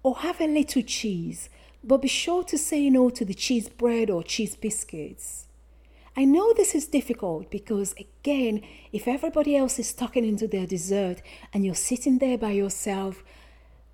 Or 0.04 0.19
have 0.19 0.40
a 0.40 0.47
little 0.47 0.83
cheese, 0.83 1.49
but 1.83 2.02
be 2.02 2.09
sure 2.09 2.45
to 2.45 2.57
say 2.57 2.90
no 2.90 3.11
to 3.11 3.25
the 3.25 3.35
cheese 3.35 3.69
bread 3.69 4.09
or 4.09 4.23
cheese 4.23 4.54
biscuits. 4.54 5.47
I 6.16 6.26
know 6.26 6.52
this 6.52 6.75
is 6.75 6.87
difficult 6.87 7.50
because, 7.50 7.95
again, 7.99 8.62
if 8.92 9.09
everybody 9.09 9.57
else 9.57 9.78
is 9.78 9.95
tucking 9.95 10.26
into 10.26 10.47
their 10.47 10.66
dessert 10.66 11.23
and 11.52 11.64
you're 11.64 11.75
sitting 11.75 12.19
there 12.19 12.37
by 12.37 12.50
yourself, 12.50 13.25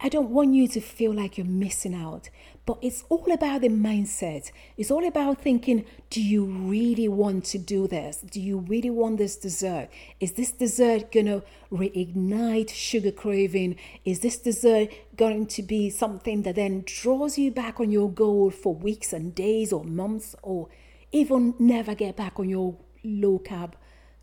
I 0.00 0.09
don't 0.09 0.31
want 0.31 0.55
you 0.55 0.69
to 0.69 0.81
feel 0.81 1.12
like 1.12 1.37
you're 1.37 1.47
missing 1.47 1.93
out, 1.93 2.31
but 2.67 2.78
it's 2.81 3.02
all 3.09 3.33
about 3.33 3.62
the 3.62 3.69
mindset. 3.69 4.52
It's 4.76 4.93
all 4.93 5.05
about 5.05 5.40
thinking 5.40 5.87
do 6.09 6.23
you 6.23 6.45
really 6.45 7.09
want 7.09 7.45
to 7.47 7.59
do 7.59 7.88
this? 7.88 8.19
Do 8.19 8.40
you 8.40 8.59
really 8.59 8.90
want 8.90 9.19
this 9.19 9.35
dessert? 9.35 9.88
Is 10.21 10.33
this 10.33 10.52
dessert 10.52 11.11
going 11.11 11.26
to 11.26 11.43
reignite 11.73 12.71
sugar 12.71 13.11
craving? 13.11 13.75
Is 14.05 14.21
this 14.21 14.38
dessert 14.38 14.90
going 15.17 15.49
to 15.49 15.64
be 15.64 15.90
something 15.90 16.43
that 16.43 16.55
then 16.55 16.85
draws 16.87 17.37
you 17.37 17.50
back 17.50 17.81
on 17.81 17.90
your 17.90 18.09
goal 18.09 18.50
for 18.50 18.73
weeks 18.73 19.12
and 19.12 19.35
days 19.35 19.73
or 19.73 19.83
months 19.83 20.37
or 20.43 20.69
even 21.11 21.55
never 21.59 21.97
get 21.97 22.14
back 22.14 22.38
on 22.38 22.49
your 22.49 22.76
low 23.02 23.40
carb 23.40 23.73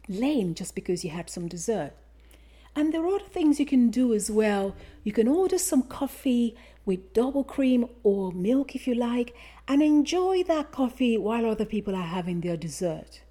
lane 0.07 0.55
just 0.55 0.73
because 0.73 1.03
you 1.03 1.09
had 1.09 1.29
some 1.29 1.49
dessert? 1.49 1.91
And 2.75 2.93
there 2.93 3.03
are 3.05 3.15
other 3.15 3.23
things 3.23 3.59
you 3.59 3.65
can 3.65 3.89
do 3.89 4.13
as 4.13 4.29
well. 4.29 4.75
You 5.03 5.13
can 5.13 5.27
order 5.27 5.57
some 5.57 5.83
coffee 5.83 6.55
with 6.85 7.13
double 7.13 7.43
cream 7.43 7.87
or 8.03 8.31
milk 8.31 8.75
if 8.75 8.85
you 8.85 8.93
like, 8.93 9.33
and 9.67 9.81
enjoy 9.81 10.43
that 10.43 10.71
coffee 10.71 11.17
while 11.17 11.45
other 11.45 11.65
people 11.65 11.95
are 11.95 12.03
having 12.03 12.41
their 12.41 12.57
dessert. 12.57 13.21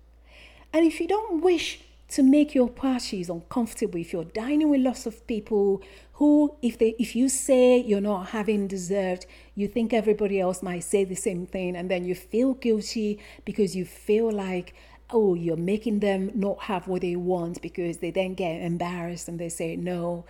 And 0.73 0.85
if 0.85 0.99
you 0.99 1.07
don't 1.07 1.43
wish 1.43 1.81
to 2.09 2.23
make 2.23 2.55
your 2.55 2.69
parties 2.69 3.29
uncomfortable, 3.29 4.01
if 4.01 4.13
you're 4.13 4.25
dining 4.25 4.71
with 4.71 4.81
lots 4.81 5.07
of 5.07 5.27
people 5.27 5.83
who, 6.15 6.55
if 6.63 6.79
they, 6.79 6.95
if 6.99 7.15
you 7.15 7.29
say 7.29 7.79
you're 7.79 8.01
not 8.01 8.29
having 8.29 8.67
dessert, 8.67 9.27
you 9.55 9.69
think 9.69 9.93
everybody 9.93 10.41
else 10.41 10.63
might 10.63 10.85
say 10.85 11.05
the 11.05 11.15
same 11.15 11.47
thing, 11.47 11.77
and 11.77 11.91
then 11.91 12.05
you 12.05 12.15
feel 12.15 12.55
guilty 12.55 13.21
because 13.45 13.77
you 13.77 13.85
feel 13.85 14.31
like 14.31 14.75
oh, 15.15 15.35
you're 15.35 15.57
making 15.57 16.01
them 16.01 16.31
not 16.35 16.65
have 16.65 16.89
what 16.89 17.03
they 17.03 17.15
want 17.15 17.63
because 17.63 17.99
they 17.99 18.11
then 18.11 18.35
get 18.35 18.61
embarrassed 18.61 19.29
and 19.29 19.39
they 19.39 19.49
say 19.49 19.77
no. 19.77 20.25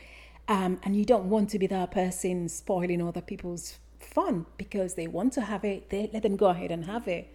Um, 0.46 0.78
and 0.82 0.94
you 0.94 1.06
don't 1.06 1.30
want 1.30 1.48
to 1.50 1.58
be 1.58 1.66
that 1.68 1.90
person 1.90 2.50
spoiling 2.50 3.00
other 3.00 3.22
people's 3.22 3.78
fun 3.98 4.44
because 4.58 4.94
they 4.94 5.06
want 5.06 5.32
to 5.32 5.40
have 5.40 5.64
it, 5.64 5.88
they 5.88 6.10
let 6.12 6.22
them 6.22 6.36
go 6.36 6.48
ahead 6.48 6.70
and 6.70 6.84
have 6.84 7.08
it. 7.08 7.34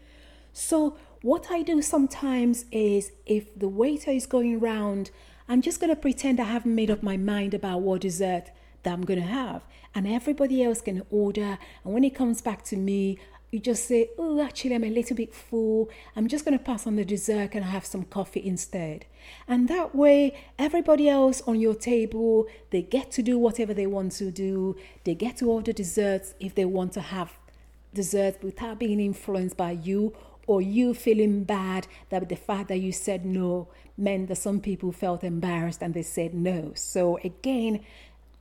So, 0.54 0.96
what 1.22 1.48
I 1.50 1.64
do 1.64 1.82
sometimes 1.82 2.66
is 2.72 3.12
if 3.26 3.58
the 3.58 3.68
waiter 3.68 4.12
is 4.12 4.26
going 4.26 4.60
round, 4.60 5.10
I'm 5.48 5.62
just 5.62 5.80
going 5.80 5.90
to 5.90 6.00
pretend 6.00 6.40
I 6.40 6.46
haven't 6.46 6.76
made 6.76 6.92
up 6.92 7.02
my 7.02 7.18
mind 7.18 7.54
about 7.56 7.82
what 7.82 8.02
dessert 8.02 8.52
that 8.84 8.94
I'm 8.94 9.04
going 9.04 9.20
to 9.20 9.26
have. 9.26 9.64
And 9.94 10.08
everybody 10.08 10.64
else 10.64 10.82
can 10.82 11.04
order. 11.10 11.58
And 11.84 11.94
when 11.94 12.04
it 12.04 12.16
comes 12.16 12.42
back 12.42 12.64
to 12.66 12.78
me, 12.78 13.18
you 13.52 13.60
just 13.60 13.86
say, 13.86 14.10
Oh, 14.18 14.42
actually, 14.42 14.76
I'm 14.76 14.84
a 14.84 14.90
little 14.90 15.16
bit 15.16 15.34
full. 15.34 15.90
I'm 16.16 16.28
just 16.28 16.46
going 16.46 16.58
to 16.58 16.64
pass 16.64 16.86
on 16.86 16.96
the 16.96 17.06
dessert 17.06 17.52
and 17.54 17.66
have 17.66 17.86
some 17.86 18.04
coffee 18.04 18.46
instead. 18.46 19.06
And 19.48 19.68
that 19.68 19.96
way, 19.96 20.38
everybody 20.58 21.10
else 21.10 21.42
on 21.42 21.60
your 21.60 21.76
table, 21.76 22.48
they 22.70 22.82
get 22.82 23.12
to 23.12 23.24
do 23.24 23.38
whatever 23.38 23.74
they 23.74 23.88
want 23.88 24.12
to 24.14 24.32
do. 24.32 24.76
They 25.04 25.16
get 25.16 25.38
to 25.38 25.50
order 25.50 25.74
desserts 25.74 26.34
if 26.40 26.56
they 26.56 26.66
want 26.66 26.94
to 26.94 27.02
have 27.02 27.34
dessert 27.94 28.44
without 28.44 28.80
being 28.80 29.00
influenced 29.00 29.58
by 29.58 29.72
you 29.72 30.16
or 30.46 30.62
you 30.62 30.94
feeling 30.94 31.44
bad 31.44 31.88
that 32.10 32.28
the 32.28 32.36
fact 32.36 32.70
that 32.70 32.78
you 32.78 32.92
said 32.92 33.26
no 33.26 33.68
meant 33.98 34.28
that 34.30 34.36
some 34.36 34.60
people 34.60 34.92
felt 34.92 35.24
embarrassed 35.24 35.84
and 35.84 35.94
they 35.94 36.02
said 36.02 36.34
no. 36.34 36.72
So, 36.74 37.20
again, 37.24 37.82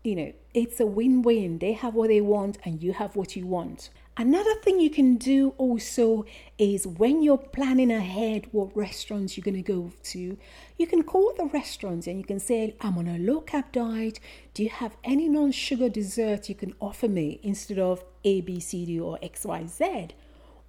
you 0.09 0.17
know, 0.17 0.33
it's 0.55 0.81
a 0.81 0.87
win 0.87 1.23
win. 1.23 1.59
They 1.59 1.73
have 1.75 1.95
what 1.95 2.09
they 2.09 2.23
want 2.23 2.57
and 2.65 2.83
you 2.83 2.95
have 2.95 3.15
what 3.15 3.37
you 3.37 3.47
want. 3.47 3.91
Another 4.17 4.55
thing 4.65 4.81
you 4.81 4.91
can 4.91 5.17
do 5.17 5.51
also 5.59 6.25
is 6.59 6.87
when 6.87 7.23
you're 7.23 7.39
planning 7.39 7.93
ahead 7.93 8.49
what 8.51 8.77
restaurants 8.77 9.37
you're 9.37 9.45
going 9.45 9.63
to 9.63 9.63
go 9.63 9.93
to, 10.05 10.37
you 10.77 10.87
can 10.89 11.05
call 11.05 11.33
the 11.37 11.45
restaurants 11.45 12.09
and 12.09 12.19
you 12.19 12.25
can 12.25 12.41
say, 12.41 12.75
I'm 12.81 12.99
on 12.99 13.07
a 13.07 13.19
low 13.19 13.43
carb 13.43 13.71
diet. 13.71 14.19
Do 14.55 14.65
you 14.65 14.71
have 14.71 14.97
any 15.05 15.29
non 15.29 15.53
sugar 15.53 15.89
dessert 15.89 16.49
you 16.49 16.57
can 16.57 16.75
offer 16.81 17.07
me 17.07 17.39
instead 17.45 17.79
of 17.79 18.03
A, 18.25 18.41
B, 18.41 18.59
C, 18.59 18.87
D, 18.87 18.99
or 18.99 19.19
X, 19.23 19.45
Y, 19.45 19.67
Z? 19.67 20.09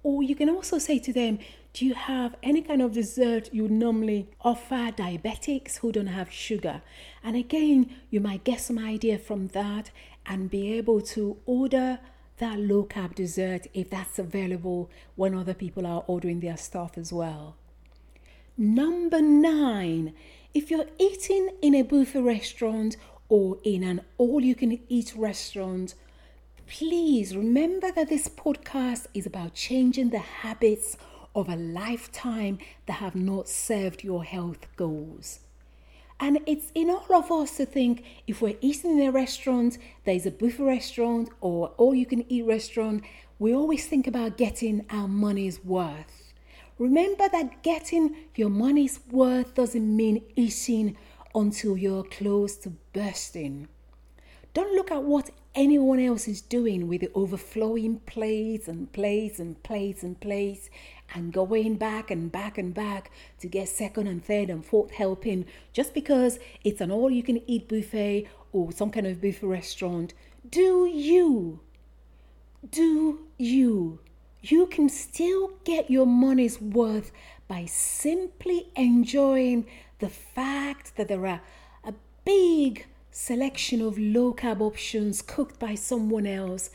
Or 0.02 0.22
you 0.22 0.36
can 0.36 0.48
also 0.48 0.78
say 0.78 0.98
to 1.00 1.12
them, 1.12 1.40
Do 1.72 1.86
you 1.86 1.94
have 1.94 2.34
any 2.42 2.62
kind 2.62 2.82
of 2.82 2.92
dessert 2.92 3.48
you 3.52 3.68
normally 3.68 4.28
offer 4.40 4.90
diabetics 4.90 5.76
who 5.78 5.92
don't 5.92 6.08
have 6.08 6.32
sugar? 6.32 6.82
And 7.22 7.36
again, 7.36 7.94
you 8.10 8.20
might 8.20 8.42
get 8.42 8.60
some 8.60 8.78
idea 8.78 9.18
from 9.18 9.48
that 9.48 9.90
and 10.26 10.50
be 10.50 10.72
able 10.74 11.00
to 11.00 11.36
order 11.46 12.00
that 12.38 12.58
low 12.58 12.84
carb 12.84 13.14
dessert 13.14 13.68
if 13.72 13.88
that's 13.88 14.18
available 14.18 14.90
when 15.14 15.34
other 15.34 15.54
people 15.54 15.86
are 15.86 16.02
ordering 16.08 16.40
their 16.40 16.56
stuff 16.56 16.98
as 16.98 17.12
well. 17.12 17.54
Number 18.58 19.20
nine, 19.20 20.12
if 20.52 20.70
you're 20.70 20.88
eating 20.98 21.50
in 21.62 21.74
a 21.76 21.82
buffet 21.82 22.22
restaurant 22.22 22.96
or 23.28 23.58
in 23.62 23.84
an 23.84 24.00
all 24.18 24.42
you 24.42 24.56
can 24.56 24.80
eat 24.88 25.14
restaurant, 25.16 25.94
please 26.66 27.36
remember 27.36 27.92
that 27.92 28.08
this 28.08 28.28
podcast 28.28 29.06
is 29.14 29.24
about 29.24 29.54
changing 29.54 30.10
the 30.10 30.18
habits 30.18 30.96
of 31.34 31.48
a 31.48 31.56
lifetime 31.56 32.58
that 32.86 32.94
have 32.94 33.14
not 33.14 33.48
served 33.48 34.04
your 34.04 34.24
health 34.24 34.66
goals. 34.76 35.40
And 36.18 36.40
it's 36.46 36.70
in 36.74 36.90
all 36.90 37.14
of 37.14 37.32
us 37.32 37.56
to 37.56 37.64
think 37.64 38.04
if 38.26 38.42
we're 38.42 38.58
eating 38.60 38.98
in 38.98 39.08
a 39.08 39.10
restaurant, 39.10 39.78
there's 40.04 40.26
a 40.26 40.30
buffet 40.30 40.64
restaurant 40.64 41.30
or 41.40 41.68
all 41.78 41.94
you 41.94 42.04
can 42.04 42.30
eat 42.30 42.44
restaurant, 42.44 43.04
we 43.38 43.54
always 43.54 43.86
think 43.86 44.06
about 44.06 44.36
getting 44.36 44.84
our 44.90 45.08
money's 45.08 45.64
worth. 45.64 46.32
Remember 46.78 47.28
that 47.32 47.62
getting 47.62 48.16
your 48.34 48.50
money's 48.50 49.00
worth 49.10 49.54
doesn't 49.54 49.96
mean 49.96 50.22
eating 50.36 50.96
until 51.34 51.76
you're 51.76 52.04
close 52.04 52.56
to 52.56 52.72
bursting. 52.92 53.68
Don't 54.52 54.74
look 54.74 54.90
at 54.90 55.04
what 55.04 55.30
anyone 55.54 56.00
else 56.00 56.28
is 56.28 56.40
doing 56.40 56.86
with 56.88 57.00
the 57.00 57.10
overflowing 57.14 58.00
plates 58.00 58.68
and 58.68 58.92
plates 58.92 59.38
and 59.38 59.62
plates 59.62 60.02
and 60.02 60.20
plates 60.20 60.70
and 61.14 61.32
going 61.32 61.76
back 61.76 62.10
and 62.10 62.30
back 62.30 62.58
and 62.58 62.74
back 62.74 63.10
to 63.40 63.48
get 63.48 63.68
second 63.68 64.06
and 64.06 64.24
third 64.24 64.50
and 64.50 64.64
fourth 64.64 64.92
helping 64.92 65.44
just 65.72 65.94
because 65.94 66.38
it's 66.64 66.80
an 66.80 66.90
all 66.90 67.10
you 67.10 67.22
can 67.22 67.42
eat 67.48 67.68
buffet 67.68 68.26
or 68.52 68.72
some 68.72 68.90
kind 68.90 69.06
of 69.06 69.20
buffet 69.20 69.46
restaurant. 69.46 70.14
Do 70.48 70.86
you? 70.86 71.60
Do 72.70 73.26
you? 73.38 74.00
You 74.42 74.66
can 74.66 74.88
still 74.88 75.52
get 75.64 75.90
your 75.90 76.06
money's 76.06 76.60
worth 76.60 77.12
by 77.46 77.66
simply 77.66 78.68
enjoying 78.76 79.66
the 79.98 80.08
fact 80.08 80.96
that 80.96 81.08
there 81.08 81.26
are 81.26 81.42
a 81.84 81.92
big 82.24 82.86
selection 83.10 83.82
of 83.82 83.98
low 83.98 84.32
carb 84.32 84.60
options 84.60 85.20
cooked 85.20 85.58
by 85.58 85.74
someone 85.74 86.26
else 86.26 86.70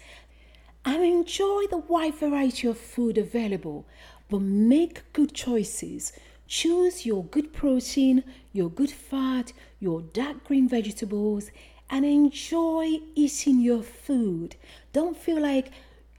and 0.83 1.03
enjoy 1.03 1.63
the 1.71 1.77
wide 1.77 2.13
variety 2.15 2.67
of 2.67 2.77
food 2.77 3.17
available 3.17 3.85
but 4.29 4.41
make 4.41 5.11
good 5.13 5.33
choices. 5.33 6.13
Choose 6.47 7.05
your 7.05 7.23
good 7.23 7.53
protein, 7.53 8.23
your 8.53 8.69
good 8.69 8.91
fat, 8.91 9.53
your 9.79 10.01
dark 10.01 10.43
green 10.43 10.69
vegetables, 10.69 11.51
and 11.89 12.05
enjoy 12.05 12.99
eating 13.15 13.59
your 13.59 13.83
food. 13.83 14.55
Don't 14.93 15.17
feel 15.17 15.41
like 15.41 15.71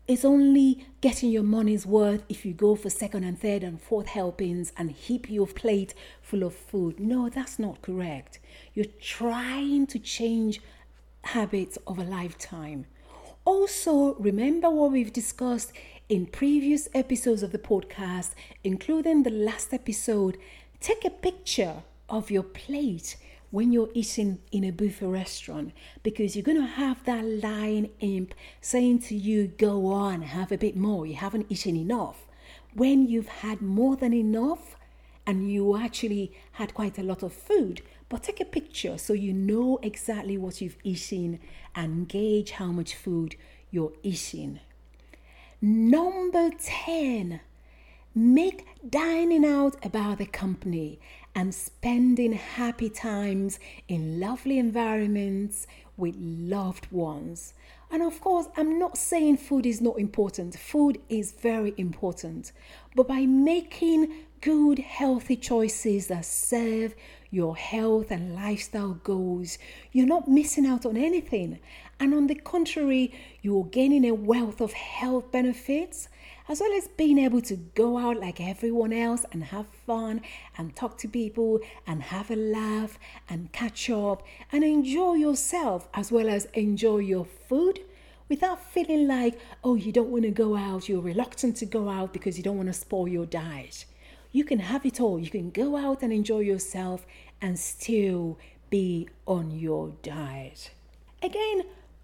it's 0.09 0.25
only 0.25 0.87
getting 1.01 1.31
your 1.31 1.42
money's 1.42 1.85
worth 1.85 2.23
if 2.29 2.47
you 2.47 2.55
go 2.55 2.77
for 2.77 2.90
second 2.90 3.25
and 3.25 3.40
third 3.40 3.64
and 3.64 3.81
fourth 3.81 4.07
helpings 4.07 4.73
and 4.77 4.92
heap 4.92 5.29
your 5.29 5.49
plate 5.49 5.95
full 6.23 6.45
of 6.45 6.55
food. 6.55 7.01
No, 7.01 7.29
that's 7.29 7.59
not 7.59 7.83
correct. 7.83 8.38
You're 8.73 8.87
trying 9.01 9.88
to 9.88 9.99
change 9.99 10.61
habits 11.23 11.77
of 11.88 11.99
a 11.99 12.05
lifetime. 12.05 12.87
Also, 13.45 14.14
remember 14.14 14.71
what 14.71 14.92
we've 14.92 15.12
discussed 15.12 15.73
in 16.09 16.25
previous 16.25 16.88
episodes 16.95 17.42
of 17.42 17.51
the 17.51 17.59
podcast, 17.59 18.31
including 18.62 19.25
the 19.25 19.31
last 19.31 19.75
episode. 19.75 20.38
Take 20.81 21.05
a 21.05 21.11
picture 21.11 21.83
of 22.09 22.31
your 22.31 22.45
plate 22.45 23.16
when 23.51 23.73
you're 23.73 23.90
eating 23.92 24.38
in 24.53 24.62
a 24.62 24.71
buffet 24.71 25.07
restaurant 25.07 25.73
because 26.05 26.37
you're 26.37 26.45
going 26.45 26.61
to 26.61 26.66
have 26.66 27.03
that 27.05 27.25
lying 27.25 27.90
imp 27.99 28.35
saying 28.61 29.01
to 29.01 29.16
you, 29.16 29.49
Go 29.49 29.87
on, 29.88 30.23
have 30.23 30.53
a 30.53 30.59
bit 30.59 30.77
more. 30.77 31.07
You 31.07 31.16
haven't 31.16 31.51
eaten 31.51 31.75
enough. 31.75 32.27
When 32.75 33.09
you've 33.09 33.29
had 33.29 33.61
more 33.61 33.97
than 33.97 34.12
enough 34.12 34.77
and 35.27 35.51
you 35.51 35.77
actually 35.77 36.33
had 36.53 36.73
quite 36.73 36.99
a 36.99 37.03
lot 37.03 37.25
of 37.25 37.33
food, 37.33 37.83
but 38.09 38.23
take 38.23 38.40
a 38.40 38.45
picture 38.45 38.97
so 38.97 39.12
you 39.12 39.33
know 39.33 39.81
exactly 39.83 40.38
what 40.38 40.61
you've 40.61 40.77
eaten 40.85 41.40
and 41.75 42.09
gauge 42.09 42.53
how 42.53 42.66
much 42.66 42.95
food 42.95 43.35
you're 43.73 43.92
eating. 44.05 44.61
Number 45.62 46.51
10, 46.51 47.40
make 48.14 48.66
dining 48.87 49.42
out 49.42 49.83
about 49.83 50.19
the 50.19 50.27
company 50.27 51.01
and 51.35 51.55
spending 51.55 52.33
happy 52.35 52.90
times 52.90 53.59
in 53.88 54.21
lovely 54.21 54.59
environments 54.59 55.66
with 55.97 56.14
loved 56.19 56.92
ones. 56.92 57.55
And 57.90 58.03
of 58.03 58.21
course, 58.21 58.49
I'm 58.59 58.79
not 58.79 58.99
saying 58.99 59.38
food 59.38 59.64
is 59.64 59.81
not 59.81 59.99
important, 59.99 60.59
food 60.59 61.01
is 61.09 61.33
very 61.33 61.73
important. 61.79 62.53
But 62.95 63.09
by 63.09 63.25
making 63.25 64.12
good, 64.42 64.79
healthy 64.79 65.37
choices 65.37 66.09
that 66.09 66.27
serve 66.27 66.95
your 67.31 67.57
health 67.57 68.11
and 68.11 68.35
lifestyle 68.35 68.95
goals, 69.03 69.59
you're 69.93 70.07
not 70.07 70.29
missing 70.29 70.67
out 70.67 70.87
on 70.87 70.97
anything. 70.97 71.59
And 71.99 72.15
on 72.15 72.27
the 72.27 72.35
contrary, 72.35 73.12
you're 73.43 73.65
gaining 73.65 74.05
a 74.05 74.12
wealth 74.15 74.61
of 74.61 74.73
health 74.73 75.33
benefits, 75.33 76.09
as 76.49 76.61
well 76.61 76.73
as 76.73 76.89
being 76.89 77.19
able 77.19 77.41
to 77.41 77.57
go 77.57 77.99
out 77.99 78.21
like 78.21 78.41
everyone 78.41 78.93
else 78.93 79.25
and 79.33 79.45
have 79.45 79.67
fun 79.67 80.21
and 80.57 80.77
talk 80.77 80.97
to 80.99 81.09
people 81.09 81.61
and 81.87 82.03
have 82.03 82.31
a 82.31 82.37
laugh 82.37 82.99
and 83.29 83.51
catch 83.53 83.91
up 83.91 84.23
and 84.53 84.62
enjoy 84.62 85.15
yourself, 85.15 85.89
as 85.95 86.12
well 86.12 86.29
as 86.29 86.45
enjoy 86.55 86.99
your 86.99 87.25
food 87.25 87.81
without 88.29 88.62
feeling 88.62 89.07
like, 89.07 89.39
oh, 89.65 89.75
you 89.75 89.93
don't 89.93 90.11
want 90.11 90.25
to 90.25 90.31
go 90.31 90.57
out, 90.57 90.89
you're 90.89 91.01
reluctant 91.01 91.57
to 91.57 91.67
go 91.67 91.89
out 91.89 92.12
because 92.12 92.37
you 92.37 92.45
don't 92.45 92.57
want 92.57 92.69
to 92.69 92.73
spoil 92.73 93.09
your 93.09 93.27
diet. 93.27 93.85
You 94.37 94.44
can 94.44 94.59
have 94.59 94.85
it 94.85 95.01
all. 95.01 95.18
You 95.18 95.31
can 95.31 95.49
go 95.49 95.79
out 95.79 96.03
and 96.03 96.12
enjoy 96.12 96.40
yourself 96.40 97.07
and 97.40 97.59
still 97.59 98.38
be 98.68 99.09
on 99.25 99.51
your 99.51 99.94
diet. 100.03 100.72
Again, 101.22 101.62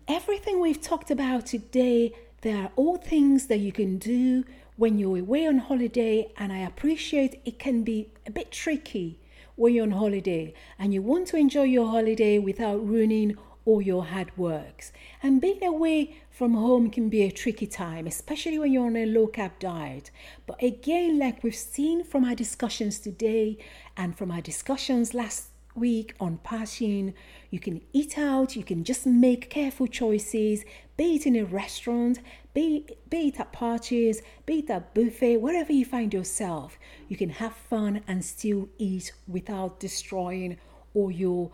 everything 0.08 0.58
we've 0.58 0.80
talked 0.80 1.10
about 1.10 1.44
today, 1.44 2.14
there 2.40 2.56
are 2.56 2.70
all 2.74 2.96
things 2.96 3.48
that 3.48 3.58
you 3.58 3.70
can 3.70 3.98
do 3.98 4.44
when 4.76 4.98
you're 4.98 5.18
away 5.18 5.46
on 5.46 5.58
holiday, 5.58 6.32
and 6.38 6.54
I 6.54 6.60
appreciate 6.60 7.38
it 7.44 7.58
can 7.58 7.82
be 7.82 8.08
a 8.26 8.30
bit 8.30 8.50
tricky 8.50 9.20
when 9.56 9.74
you're 9.74 9.84
on 9.84 9.90
holiday 9.90 10.54
and 10.78 10.94
you 10.94 11.02
want 11.02 11.26
to 11.28 11.36
enjoy 11.36 11.64
your 11.64 11.90
holiday 11.90 12.38
without 12.38 12.78
ruining 12.82 13.36
all 13.66 13.82
your 13.82 14.06
hard 14.06 14.34
works. 14.38 14.90
And 15.22 15.38
being 15.38 15.62
away 15.62 16.21
from 16.32 16.54
home 16.54 16.88
can 16.88 17.10
be 17.10 17.22
a 17.22 17.30
tricky 17.30 17.66
time, 17.66 18.06
especially 18.06 18.58
when 18.58 18.72
you're 18.72 18.86
on 18.86 18.96
a 18.96 19.04
low 19.04 19.28
carb 19.28 19.52
diet. 19.58 20.10
But 20.46 20.62
again, 20.62 21.18
like 21.18 21.44
we've 21.44 21.54
seen 21.54 22.04
from 22.04 22.24
our 22.24 22.34
discussions 22.34 22.98
today 22.98 23.58
and 23.98 24.16
from 24.16 24.30
our 24.30 24.40
discussions 24.40 25.12
last 25.12 25.48
week 25.74 26.14
on 26.18 26.38
passing, 26.38 27.12
you 27.50 27.60
can 27.60 27.82
eat 27.92 28.16
out, 28.16 28.56
you 28.56 28.64
can 28.64 28.82
just 28.82 29.06
make 29.06 29.50
careful 29.50 29.86
choices, 29.86 30.64
be 30.96 31.16
it 31.16 31.26
in 31.26 31.36
a 31.36 31.44
restaurant, 31.44 32.18
be, 32.54 32.86
be 33.10 33.28
it 33.28 33.38
at 33.38 33.52
parties, 33.52 34.22
be 34.46 34.60
it 34.60 34.70
at 34.70 34.94
buffet, 34.94 35.36
wherever 35.36 35.72
you 35.72 35.84
find 35.84 36.14
yourself, 36.14 36.78
you 37.08 37.16
can 37.16 37.30
have 37.30 37.54
fun 37.54 38.02
and 38.08 38.24
still 38.24 38.70
eat 38.78 39.12
without 39.28 39.78
destroying 39.80 40.56
all 40.94 41.10
your 41.10 41.50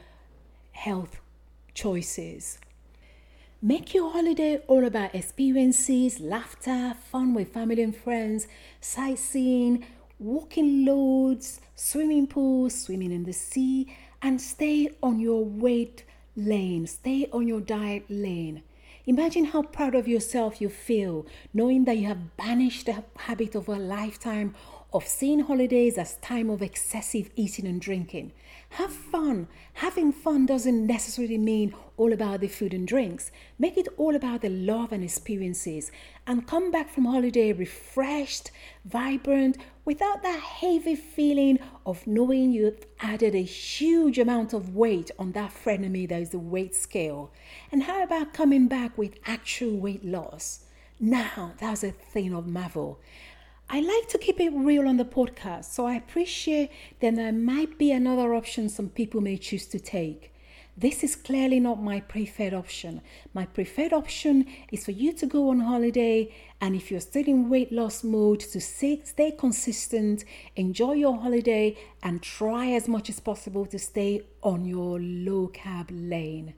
health 0.70 1.20
choices. 1.74 2.58
Make 3.60 3.92
your 3.92 4.12
holiday 4.12 4.58
all 4.68 4.84
about 4.84 5.16
experiences, 5.16 6.20
laughter, 6.20 6.94
fun 7.10 7.34
with 7.34 7.52
family 7.52 7.82
and 7.82 7.96
friends, 7.96 8.46
sightseeing, 8.80 9.84
walking 10.20 10.84
loads, 10.84 11.60
swimming 11.74 12.28
pools, 12.28 12.82
swimming 12.82 13.10
in 13.10 13.24
the 13.24 13.32
sea, 13.32 13.92
and 14.22 14.40
stay 14.40 14.90
on 15.02 15.18
your 15.18 15.44
weight 15.44 16.04
lane, 16.36 16.86
stay 16.86 17.28
on 17.32 17.48
your 17.48 17.60
diet 17.60 18.04
lane. 18.08 18.62
Imagine 19.06 19.46
how 19.46 19.62
proud 19.62 19.96
of 19.96 20.06
yourself 20.06 20.60
you 20.60 20.68
feel 20.68 21.26
knowing 21.52 21.84
that 21.86 21.98
you 21.98 22.06
have 22.06 22.36
banished 22.36 22.86
the 22.86 23.02
habit 23.16 23.56
of 23.56 23.68
a 23.68 23.74
lifetime 23.74 24.54
of 24.92 25.06
seeing 25.06 25.40
holidays 25.40 25.98
as 25.98 26.16
time 26.16 26.48
of 26.48 26.62
excessive 26.62 27.30
eating 27.36 27.66
and 27.66 27.80
drinking. 27.80 28.32
Have 28.70 28.92
fun. 28.92 29.48
Having 29.74 30.12
fun 30.12 30.46
doesn't 30.46 30.86
necessarily 30.86 31.38
mean 31.38 31.74
all 31.96 32.12
about 32.12 32.40
the 32.40 32.48
food 32.48 32.72
and 32.72 32.86
drinks. 32.86 33.30
Make 33.58 33.76
it 33.76 33.88
all 33.96 34.16
about 34.16 34.40
the 34.42 34.48
love 34.48 34.92
and 34.92 35.04
experiences 35.04 35.90
and 36.26 36.46
come 36.46 36.70
back 36.70 36.90
from 36.90 37.04
holiday 37.04 37.52
refreshed, 37.52 38.50
vibrant, 38.84 39.58
without 39.84 40.22
that 40.22 40.40
heavy 40.40 40.94
feeling 40.94 41.58
of 41.84 42.06
knowing 42.06 42.52
you've 42.52 42.86
added 43.00 43.34
a 43.34 43.42
huge 43.42 44.18
amount 44.18 44.52
of 44.52 44.74
weight 44.74 45.10
on 45.18 45.32
that 45.32 45.52
frenemy 45.52 46.08
that 46.08 46.22
is 46.22 46.30
the 46.30 46.38
weight 46.38 46.74
scale. 46.74 47.30
And 47.72 47.82
how 47.82 48.02
about 48.02 48.32
coming 48.32 48.68
back 48.68 48.96
with 48.96 49.18
actual 49.26 49.76
weight 49.76 50.04
loss? 50.04 50.64
Now, 51.00 51.52
that's 51.58 51.84
a 51.84 51.92
thing 51.92 52.34
of 52.34 52.46
marvel. 52.46 52.98
I 53.70 53.80
like 53.80 54.08
to 54.08 54.18
keep 54.18 54.40
it 54.40 54.50
real 54.54 54.88
on 54.88 54.96
the 54.96 55.04
podcast, 55.04 55.66
so 55.66 55.84
I 55.84 55.94
appreciate 55.94 56.70
that 57.00 57.16
there 57.16 57.32
might 57.32 57.76
be 57.76 57.92
another 57.92 58.32
option 58.34 58.70
some 58.70 58.88
people 58.88 59.20
may 59.20 59.36
choose 59.36 59.66
to 59.66 59.78
take. 59.78 60.32
This 60.74 61.04
is 61.04 61.14
clearly 61.14 61.60
not 61.60 61.82
my 61.82 62.00
preferred 62.00 62.54
option. 62.54 63.02
My 63.34 63.44
preferred 63.44 63.92
option 63.92 64.46
is 64.72 64.86
for 64.86 64.92
you 64.92 65.12
to 65.12 65.26
go 65.26 65.50
on 65.50 65.60
holiday, 65.60 66.34
and 66.62 66.74
if 66.74 66.90
you're 66.90 67.00
still 67.00 67.26
in 67.26 67.50
weight 67.50 67.70
loss 67.70 68.02
mode, 68.02 68.40
to 68.40 68.58
stay, 68.58 69.02
stay 69.04 69.32
consistent, 69.32 70.24
enjoy 70.56 70.92
your 70.92 71.18
holiday, 71.18 71.76
and 72.02 72.22
try 72.22 72.70
as 72.70 72.88
much 72.88 73.10
as 73.10 73.20
possible 73.20 73.66
to 73.66 73.78
stay 73.78 74.22
on 74.42 74.64
your 74.64 74.98
low 74.98 75.48
carb 75.48 75.88
lane. 75.90 76.54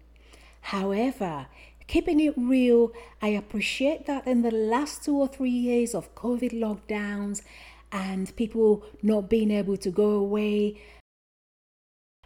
However, 0.61 1.49
keeping 1.91 2.21
it 2.21 2.33
real, 2.37 2.93
I 3.21 3.31
appreciate 3.31 4.07
that 4.07 4.25
in 4.25 4.43
the 4.43 4.53
last 4.53 5.05
two 5.05 5.17
or 5.17 5.27
three 5.27 5.51
years 5.51 5.93
of 5.93 6.15
COVID 6.15 6.53
lockdowns 6.53 7.43
and 7.91 8.35
people 8.37 8.85
not 9.03 9.29
being 9.29 9.51
able 9.51 9.77
to 9.79 9.91
go 9.91 10.11
away, 10.11 10.81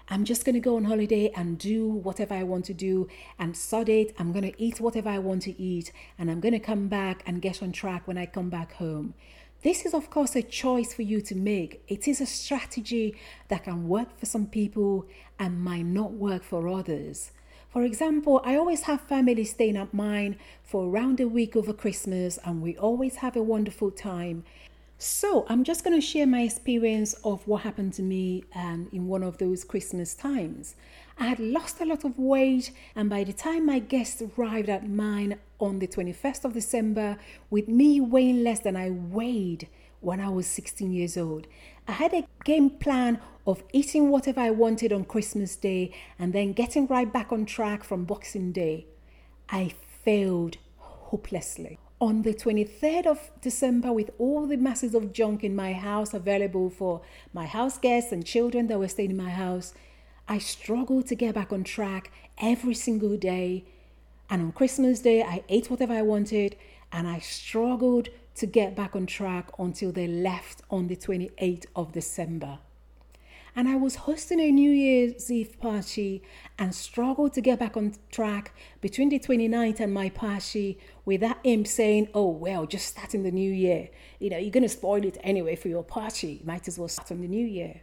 I'm 0.06 0.26
just 0.26 0.44
going 0.44 0.52
to 0.54 0.60
go 0.60 0.76
on 0.76 0.84
holiday 0.84 1.32
and 1.34 1.56
do 1.56 1.88
whatever 1.88 2.34
I 2.34 2.42
want 2.42 2.66
to 2.66 2.74
do 2.74 3.08
and 3.38 3.56
sod 3.56 3.88
it. 3.88 4.14
I'm 4.18 4.32
going 4.32 4.52
to 4.52 4.62
eat 4.62 4.80
whatever 4.80 5.08
I 5.08 5.18
want 5.18 5.40
to 5.44 5.58
eat 5.58 5.92
and 6.18 6.30
I'm 6.30 6.40
going 6.40 6.52
to 6.52 6.58
come 6.58 6.88
back 6.88 7.22
and 7.24 7.40
get 7.40 7.62
on 7.62 7.72
track 7.72 8.06
when 8.06 8.18
I 8.18 8.26
come 8.26 8.50
back 8.50 8.74
home. 8.74 9.14
This 9.62 9.86
is, 9.86 9.94
of 9.94 10.10
course, 10.10 10.36
a 10.36 10.42
choice 10.42 10.92
for 10.92 11.00
you 11.00 11.22
to 11.22 11.34
make. 11.34 11.82
It 11.88 12.06
is 12.06 12.20
a 12.20 12.26
strategy 12.26 13.16
that 13.48 13.64
can 13.64 13.88
work 13.88 14.18
for 14.18 14.26
some 14.26 14.46
people 14.46 15.06
and 15.38 15.64
might 15.64 15.86
not 15.86 16.12
work 16.12 16.44
for 16.44 16.68
others. 16.68 17.30
For 17.74 17.82
example, 17.82 18.40
I 18.44 18.54
always 18.54 18.82
have 18.82 19.00
family 19.00 19.42
staying 19.42 19.76
at 19.76 19.92
mine 19.92 20.36
for 20.62 20.86
around 20.86 21.18
a 21.18 21.26
week 21.26 21.56
over 21.56 21.72
Christmas, 21.72 22.38
and 22.44 22.62
we 22.62 22.76
always 22.76 23.16
have 23.16 23.34
a 23.34 23.42
wonderful 23.42 23.90
time. 23.90 24.44
So, 24.96 25.44
I'm 25.48 25.64
just 25.64 25.82
going 25.82 26.00
to 26.00 26.06
share 26.06 26.24
my 26.24 26.42
experience 26.42 27.14
of 27.24 27.44
what 27.48 27.62
happened 27.62 27.92
to 27.94 28.02
me 28.02 28.44
um, 28.54 28.88
in 28.92 29.08
one 29.08 29.24
of 29.24 29.38
those 29.38 29.64
Christmas 29.64 30.14
times. 30.14 30.76
I 31.18 31.26
had 31.26 31.40
lost 31.40 31.80
a 31.80 31.84
lot 31.84 32.04
of 32.04 32.16
weight, 32.16 32.70
and 32.94 33.10
by 33.10 33.24
the 33.24 33.32
time 33.32 33.66
my 33.66 33.80
guests 33.80 34.22
arrived 34.22 34.68
at 34.68 34.88
mine 34.88 35.40
on 35.58 35.80
the 35.80 35.88
21st 35.88 36.44
of 36.44 36.52
December, 36.52 37.18
with 37.50 37.66
me 37.66 38.00
weighing 38.00 38.44
less 38.44 38.60
than 38.60 38.76
I 38.76 38.90
weighed 38.90 39.66
when 40.00 40.20
I 40.20 40.28
was 40.28 40.46
16 40.46 40.92
years 40.92 41.16
old, 41.16 41.48
I 41.86 41.92
had 41.92 42.14
a 42.14 42.26
game 42.44 42.70
plan 42.70 43.20
of 43.46 43.62
eating 43.72 44.08
whatever 44.10 44.40
I 44.40 44.50
wanted 44.50 44.92
on 44.92 45.04
Christmas 45.04 45.54
Day 45.54 45.94
and 46.18 46.32
then 46.32 46.54
getting 46.54 46.86
right 46.86 47.12
back 47.12 47.30
on 47.30 47.44
track 47.44 47.84
from 47.84 48.04
Boxing 48.04 48.52
Day. 48.52 48.86
I 49.50 49.74
failed 50.02 50.56
hopelessly. 50.78 51.78
On 52.00 52.22
the 52.22 52.32
23rd 52.34 53.06
of 53.06 53.30
December, 53.40 53.92
with 53.92 54.10
all 54.18 54.46
the 54.46 54.56
masses 54.56 54.94
of 54.94 55.12
junk 55.12 55.44
in 55.44 55.54
my 55.54 55.74
house 55.74 56.14
available 56.14 56.70
for 56.70 57.02
my 57.32 57.46
house 57.46 57.78
guests 57.78 58.12
and 58.12 58.24
children 58.24 58.66
that 58.68 58.78
were 58.78 58.88
staying 58.88 59.10
in 59.10 59.16
my 59.16 59.30
house, 59.30 59.74
I 60.26 60.38
struggled 60.38 61.06
to 61.08 61.14
get 61.14 61.34
back 61.34 61.52
on 61.52 61.64
track 61.64 62.10
every 62.38 62.74
single 62.74 63.16
day. 63.18 63.64
And 64.30 64.40
on 64.40 64.52
Christmas 64.52 65.00
Day, 65.00 65.22
I 65.22 65.44
ate 65.50 65.70
whatever 65.70 65.92
I 65.92 66.02
wanted 66.02 66.56
and 66.90 67.06
I 67.06 67.18
struggled 67.18 68.08
to 68.36 68.46
get 68.46 68.74
back 68.74 68.96
on 68.96 69.06
track 69.06 69.50
until 69.58 69.92
they 69.92 70.06
left 70.06 70.62
on 70.70 70.88
the 70.88 70.96
28th 70.96 71.66
of 71.76 71.92
December. 71.92 72.58
And 73.56 73.68
I 73.68 73.76
was 73.76 73.94
hosting 73.94 74.40
a 74.40 74.50
New 74.50 74.70
Year's 74.70 75.30
Eve 75.30 75.60
party 75.60 76.22
and 76.58 76.74
struggled 76.74 77.34
to 77.34 77.40
get 77.40 77.60
back 77.60 77.76
on 77.76 77.94
track 78.10 78.52
between 78.80 79.10
the 79.10 79.20
29th 79.20 79.78
and 79.78 79.94
my 79.94 80.10
party 80.10 80.76
with 81.04 81.20
that 81.20 81.38
imp 81.44 81.68
saying, 81.68 82.08
Oh, 82.14 82.30
well, 82.30 82.66
just 82.66 82.88
starting 82.88 83.22
the 83.22 83.30
new 83.30 83.52
year. 83.52 83.90
You 84.18 84.30
know, 84.30 84.38
you're 84.38 84.50
going 84.50 84.64
to 84.64 84.68
spoil 84.68 85.04
it 85.04 85.18
anyway 85.22 85.54
for 85.54 85.68
your 85.68 85.84
party. 85.84 86.42
Might 86.44 86.66
as 86.66 86.80
well 86.80 86.88
start 86.88 87.12
on 87.12 87.20
the 87.20 87.28
new 87.28 87.46
year. 87.46 87.82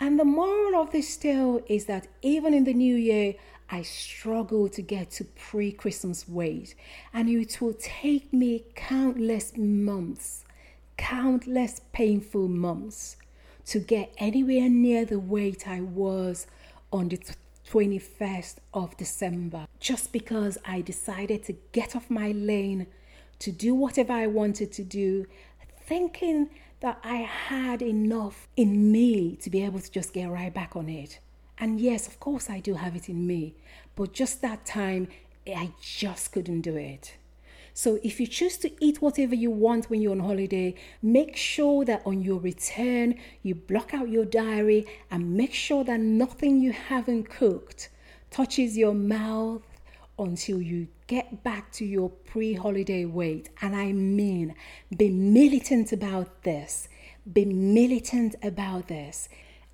And 0.00 0.20
the 0.20 0.24
moral 0.24 0.80
of 0.80 0.92
this 0.92 1.16
tale 1.16 1.62
is 1.66 1.86
that 1.86 2.06
even 2.20 2.52
in 2.52 2.64
the 2.64 2.74
new 2.74 2.94
year, 2.94 3.34
I 3.70 3.82
struggle 3.82 4.68
to 4.70 4.80
get 4.80 5.10
to 5.12 5.24
pre 5.24 5.72
Christmas 5.72 6.26
weight, 6.26 6.74
and 7.12 7.28
it 7.28 7.60
will 7.60 7.74
take 7.74 8.32
me 8.32 8.64
countless 8.74 9.56
months, 9.56 10.44
countless 10.96 11.82
painful 11.92 12.48
months 12.48 13.16
to 13.66 13.78
get 13.78 14.14
anywhere 14.16 14.70
near 14.70 15.04
the 15.04 15.18
weight 15.18 15.68
I 15.68 15.82
was 15.82 16.46
on 16.90 17.08
the 17.10 17.18
21st 17.70 18.56
of 18.72 18.96
December, 18.96 19.66
just 19.78 20.12
because 20.12 20.56
I 20.64 20.80
decided 20.80 21.44
to 21.44 21.52
get 21.72 21.94
off 21.94 22.08
my 22.08 22.32
lane 22.32 22.86
to 23.40 23.52
do 23.52 23.74
whatever 23.74 24.14
I 24.14 24.26
wanted 24.26 24.72
to 24.72 24.82
do, 24.82 25.26
thinking 25.82 26.48
that 26.80 26.98
I 27.04 27.16
had 27.16 27.82
enough 27.82 28.48
in 28.56 28.90
me 28.90 29.36
to 29.42 29.50
be 29.50 29.62
able 29.62 29.80
to 29.80 29.90
just 29.90 30.14
get 30.14 30.30
right 30.30 30.52
back 30.52 30.74
on 30.74 30.88
it. 30.88 31.18
And 31.60 31.80
yes, 31.80 32.06
of 32.06 32.20
course, 32.20 32.48
I 32.48 32.60
do 32.60 32.74
have 32.74 32.94
it 32.94 33.08
in 33.08 33.26
me, 33.26 33.54
but 33.96 34.12
just 34.12 34.42
that 34.42 34.64
time, 34.64 35.08
I 35.46 35.72
just 35.80 36.32
couldn't 36.32 36.60
do 36.60 36.76
it. 36.76 37.16
So 37.74 38.00
if 38.02 38.18
you 38.18 38.26
choose 38.26 38.56
to 38.58 38.72
eat 38.84 39.00
whatever 39.00 39.36
you 39.36 39.50
want 39.52 39.88
when 39.88 40.00
you're 40.02 40.12
on 40.12 40.20
holiday, 40.20 40.74
make 41.00 41.36
sure 41.36 41.84
that 41.84 42.02
on 42.04 42.22
your 42.22 42.40
return, 42.40 43.14
you 43.42 43.54
block 43.54 43.94
out 43.94 44.08
your 44.08 44.24
diary 44.24 44.84
and 45.10 45.36
make 45.36 45.54
sure 45.54 45.84
that 45.84 46.00
nothing 46.00 46.60
you 46.60 46.72
haven't 46.72 47.30
cooked 47.30 47.88
touches 48.30 48.76
your 48.76 48.94
mouth 48.94 49.62
until 50.18 50.60
you 50.60 50.88
get 51.06 51.44
back 51.44 51.70
to 51.72 51.84
your 51.84 52.10
pre 52.10 52.54
holiday 52.54 53.04
weight. 53.04 53.48
And 53.62 53.76
I 53.76 53.92
mean, 53.92 54.54
be 54.96 55.10
militant 55.10 55.92
about 55.92 56.42
this. 56.42 56.88
Be 57.32 57.44
militant 57.44 58.34
about 58.42 58.88
this. 58.88 59.28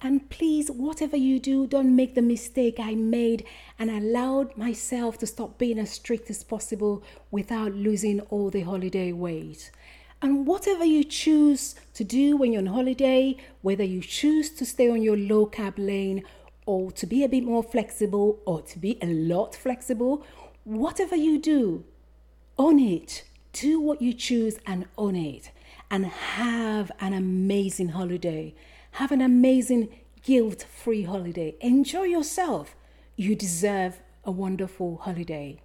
And 0.04 0.28
please, 0.28 0.70
whatever 0.70 1.16
you 1.16 1.40
do, 1.40 1.66
don't 1.66 1.96
make 1.96 2.14
the 2.14 2.20
mistake 2.20 2.76
I 2.78 2.94
made 2.94 3.46
and 3.78 3.88
allowed 3.90 4.54
myself 4.54 5.16
to 5.18 5.26
stop 5.26 5.56
being 5.56 5.78
as 5.78 5.92
strict 5.92 6.28
as 6.28 6.44
possible 6.44 7.02
without 7.30 7.72
losing 7.72 8.20
all 8.28 8.50
the 8.50 8.60
holiday 8.60 9.12
weight. 9.12 9.70
And 10.20 10.46
whatever 10.46 10.84
you 10.84 11.04
choose 11.04 11.74
to 11.94 12.04
do 12.04 12.36
when 12.36 12.52
you're 12.52 12.60
on 12.60 12.66
holiday, 12.66 13.38
whether 13.62 13.82
you 13.82 14.02
choose 14.02 14.50
to 14.50 14.66
stay 14.66 14.90
on 14.90 15.00
your 15.00 15.16
low 15.16 15.46
carb 15.46 15.78
lane 15.78 16.22
or 16.66 16.92
to 16.92 17.06
be 17.06 17.24
a 17.24 17.28
bit 17.28 17.44
more 17.44 17.62
flexible 17.62 18.40
or 18.44 18.60
to 18.60 18.78
be 18.78 18.98
a 19.00 19.06
lot 19.06 19.54
flexible, 19.54 20.22
whatever 20.64 21.16
you 21.16 21.38
do, 21.38 21.82
own 22.58 22.78
it. 22.78 23.24
Do 23.54 23.80
what 23.80 24.02
you 24.02 24.12
choose 24.12 24.58
and 24.66 24.84
own 24.98 25.16
it. 25.16 25.50
And 25.90 26.04
have 26.04 26.92
an 27.00 27.14
amazing 27.14 27.90
holiday. 27.90 28.54
Have 28.98 29.10
an 29.10 29.20
amazing 29.20 29.88
guilt 30.22 30.66
free 30.72 31.02
holiday. 31.02 31.56
Enjoy 31.60 32.04
yourself. 32.04 32.76
You 33.16 33.34
deserve 33.34 34.00
a 34.22 34.30
wonderful 34.30 34.98
holiday. 34.98 35.60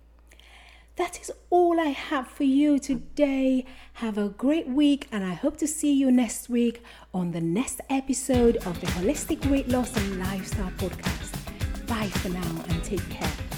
That 0.96 1.22
is 1.22 1.32
all 1.52 1.80
I 1.80 1.90
have 1.90 2.28
for 2.28 2.44
you 2.44 2.80
today. 2.80 3.66
Have 3.94 4.18
a 4.18 4.30
great 4.30 4.68
week, 4.68 5.08
and 5.12 5.24
I 5.24 5.36
hope 5.36 5.58
to 5.58 5.68
see 5.68 5.94
you 5.94 6.12
next 6.12 6.50
week 6.50 6.82
on 7.14 7.30
the 7.30 7.40
next 7.40 7.82
episode 7.88 8.58
of 8.66 8.82
the 8.82 8.88
Holistic 8.88 9.46
Weight 9.52 9.68
Loss 9.68 9.96
and 9.96 10.18
Lifestyle 10.18 10.72
Podcast. 10.72 11.86
Bye 11.86 12.08
for 12.08 12.30
now 12.30 12.64
and 12.70 12.84
take 12.84 13.08
care. 13.12 13.49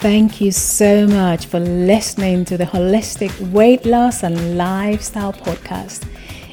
Thank 0.00 0.40
you 0.40 0.50
so 0.50 1.06
much 1.06 1.44
for 1.44 1.60
listening 1.60 2.46
to 2.46 2.56
the 2.56 2.64
Holistic 2.64 3.38
Weight 3.52 3.84
Loss 3.84 4.22
and 4.22 4.56
Lifestyle 4.56 5.34
Podcast. 5.34 6.08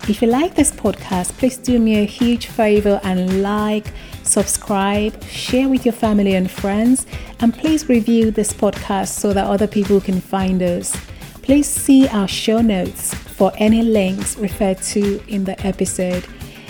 If 0.10 0.22
you 0.22 0.28
like 0.28 0.54
this 0.54 0.70
podcast, 0.70 1.32
please 1.38 1.56
do 1.56 1.80
me 1.80 2.02
a 2.02 2.06
huge 2.06 2.48
favor 2.48 3.00
and 3.06 3.42
like, 3.42 3.94
subscribe, 4.24 5.24
share 5.24 5.70
with 5.70 5.86
your 5.86 5.94
family 5.94 6.36
and 6.36 6.52
friends, 6.52 7.06
and 7.40 7.54
please 7.54 7.88
review 7.88 8.32
this 8.32 8.52
podcast 8.52 9.18
so 9.18 9.32
that 9.32 9.48
other 9.48 9.66
people 9.66 10.02
can 10.02 10.20
find 10.20 10.62
us. 10.62 10.94
Please 11.42 11.70
see 11.70 12.06
our 12.10 12.28
show 12.28 12.60
notes 12.60 13.14
for 13.14 13.54
any 13.56 13.82
links 13.82 14.36
referred 14.38 14.82
to 14.82 15.24
in 15.30 15.46
the 15.46 15.58
episode. 15.66 16.26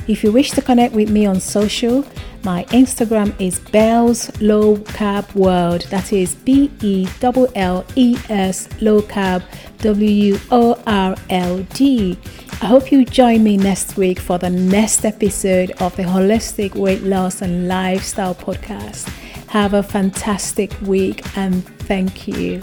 If 0.08 0.24
you 0.24 0.32
wish 0.32 0.52
to 0.52 0.62
connect 0.62 0.94
with 0.94 1.10
me 1.10 1.26
on 1.26 1.40
social, 1.40 2.06
my 2.44 2.64
Instagram 2.66 3.34
is 3.40 3.60
Belles 3.60 4.32
Low 4.42 4.78
Carb 4.78 5.34
World. 5.36 5.82
That 5.90 6.12
is 6.14 6.36
B 6.36 6.72
E 6.82 7.08
L 7.22 7.48
L 7.56 7.86
E 7.96 8.18
S 8.30 8.68
Low 8.82 9.02
Carb 9.02 9.44
W 9.80 10.38
O 10.52 10.82
R 10.88 11.16
L 11.30 11.64
D. 11.74 12.18
I 12.62 12.66
hope 12.66 12.92
you 12.92 13.06
join 13.06 13.44
me 13.44 13.58
next 13.58 13.98
week 13.98 14.20
for 14.20 14.38
the 14.38 14.50
next 14.50 15.06
episode 15.06 15.72
of 15.80 15.96
the 15.96 16.04
Holistic 16.04 16.76
Weight 16.76 17.04
Loss 17.04 17.42
and 17.42 17.68
Lifestyle 17.68 18.36
Podcast. 18.36 19.08
Have 19.50 19.74
a 19.74 19.84
fantastic 19.84 20.74
week 20.82 21.24
and 21.38 21.66
thank 21.82 22.28
you. 22.28 22.62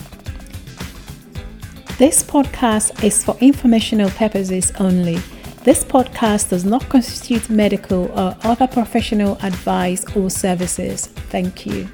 This 1.98 2.22
podcast 2.22 3.04
is 3.04 3.22
for 3.22 3.37
informational 3.40 4.10
purposes 4.10 4.72
only. 4.80 5.18
This 5.64 5.83
podcast 5.83 6.50
does 6.50 6.66
not 6.66 6.87
constitute 6.90 7.48
medical 7.48 8.12
or 8.12 8.37
other 8.42 8.66
professional 8.66 9.38
advice 9.42 10.05
or 10.14 10.29
services. 10.29 11.07
Thank 11.31 11.64
you. 11.64 11.88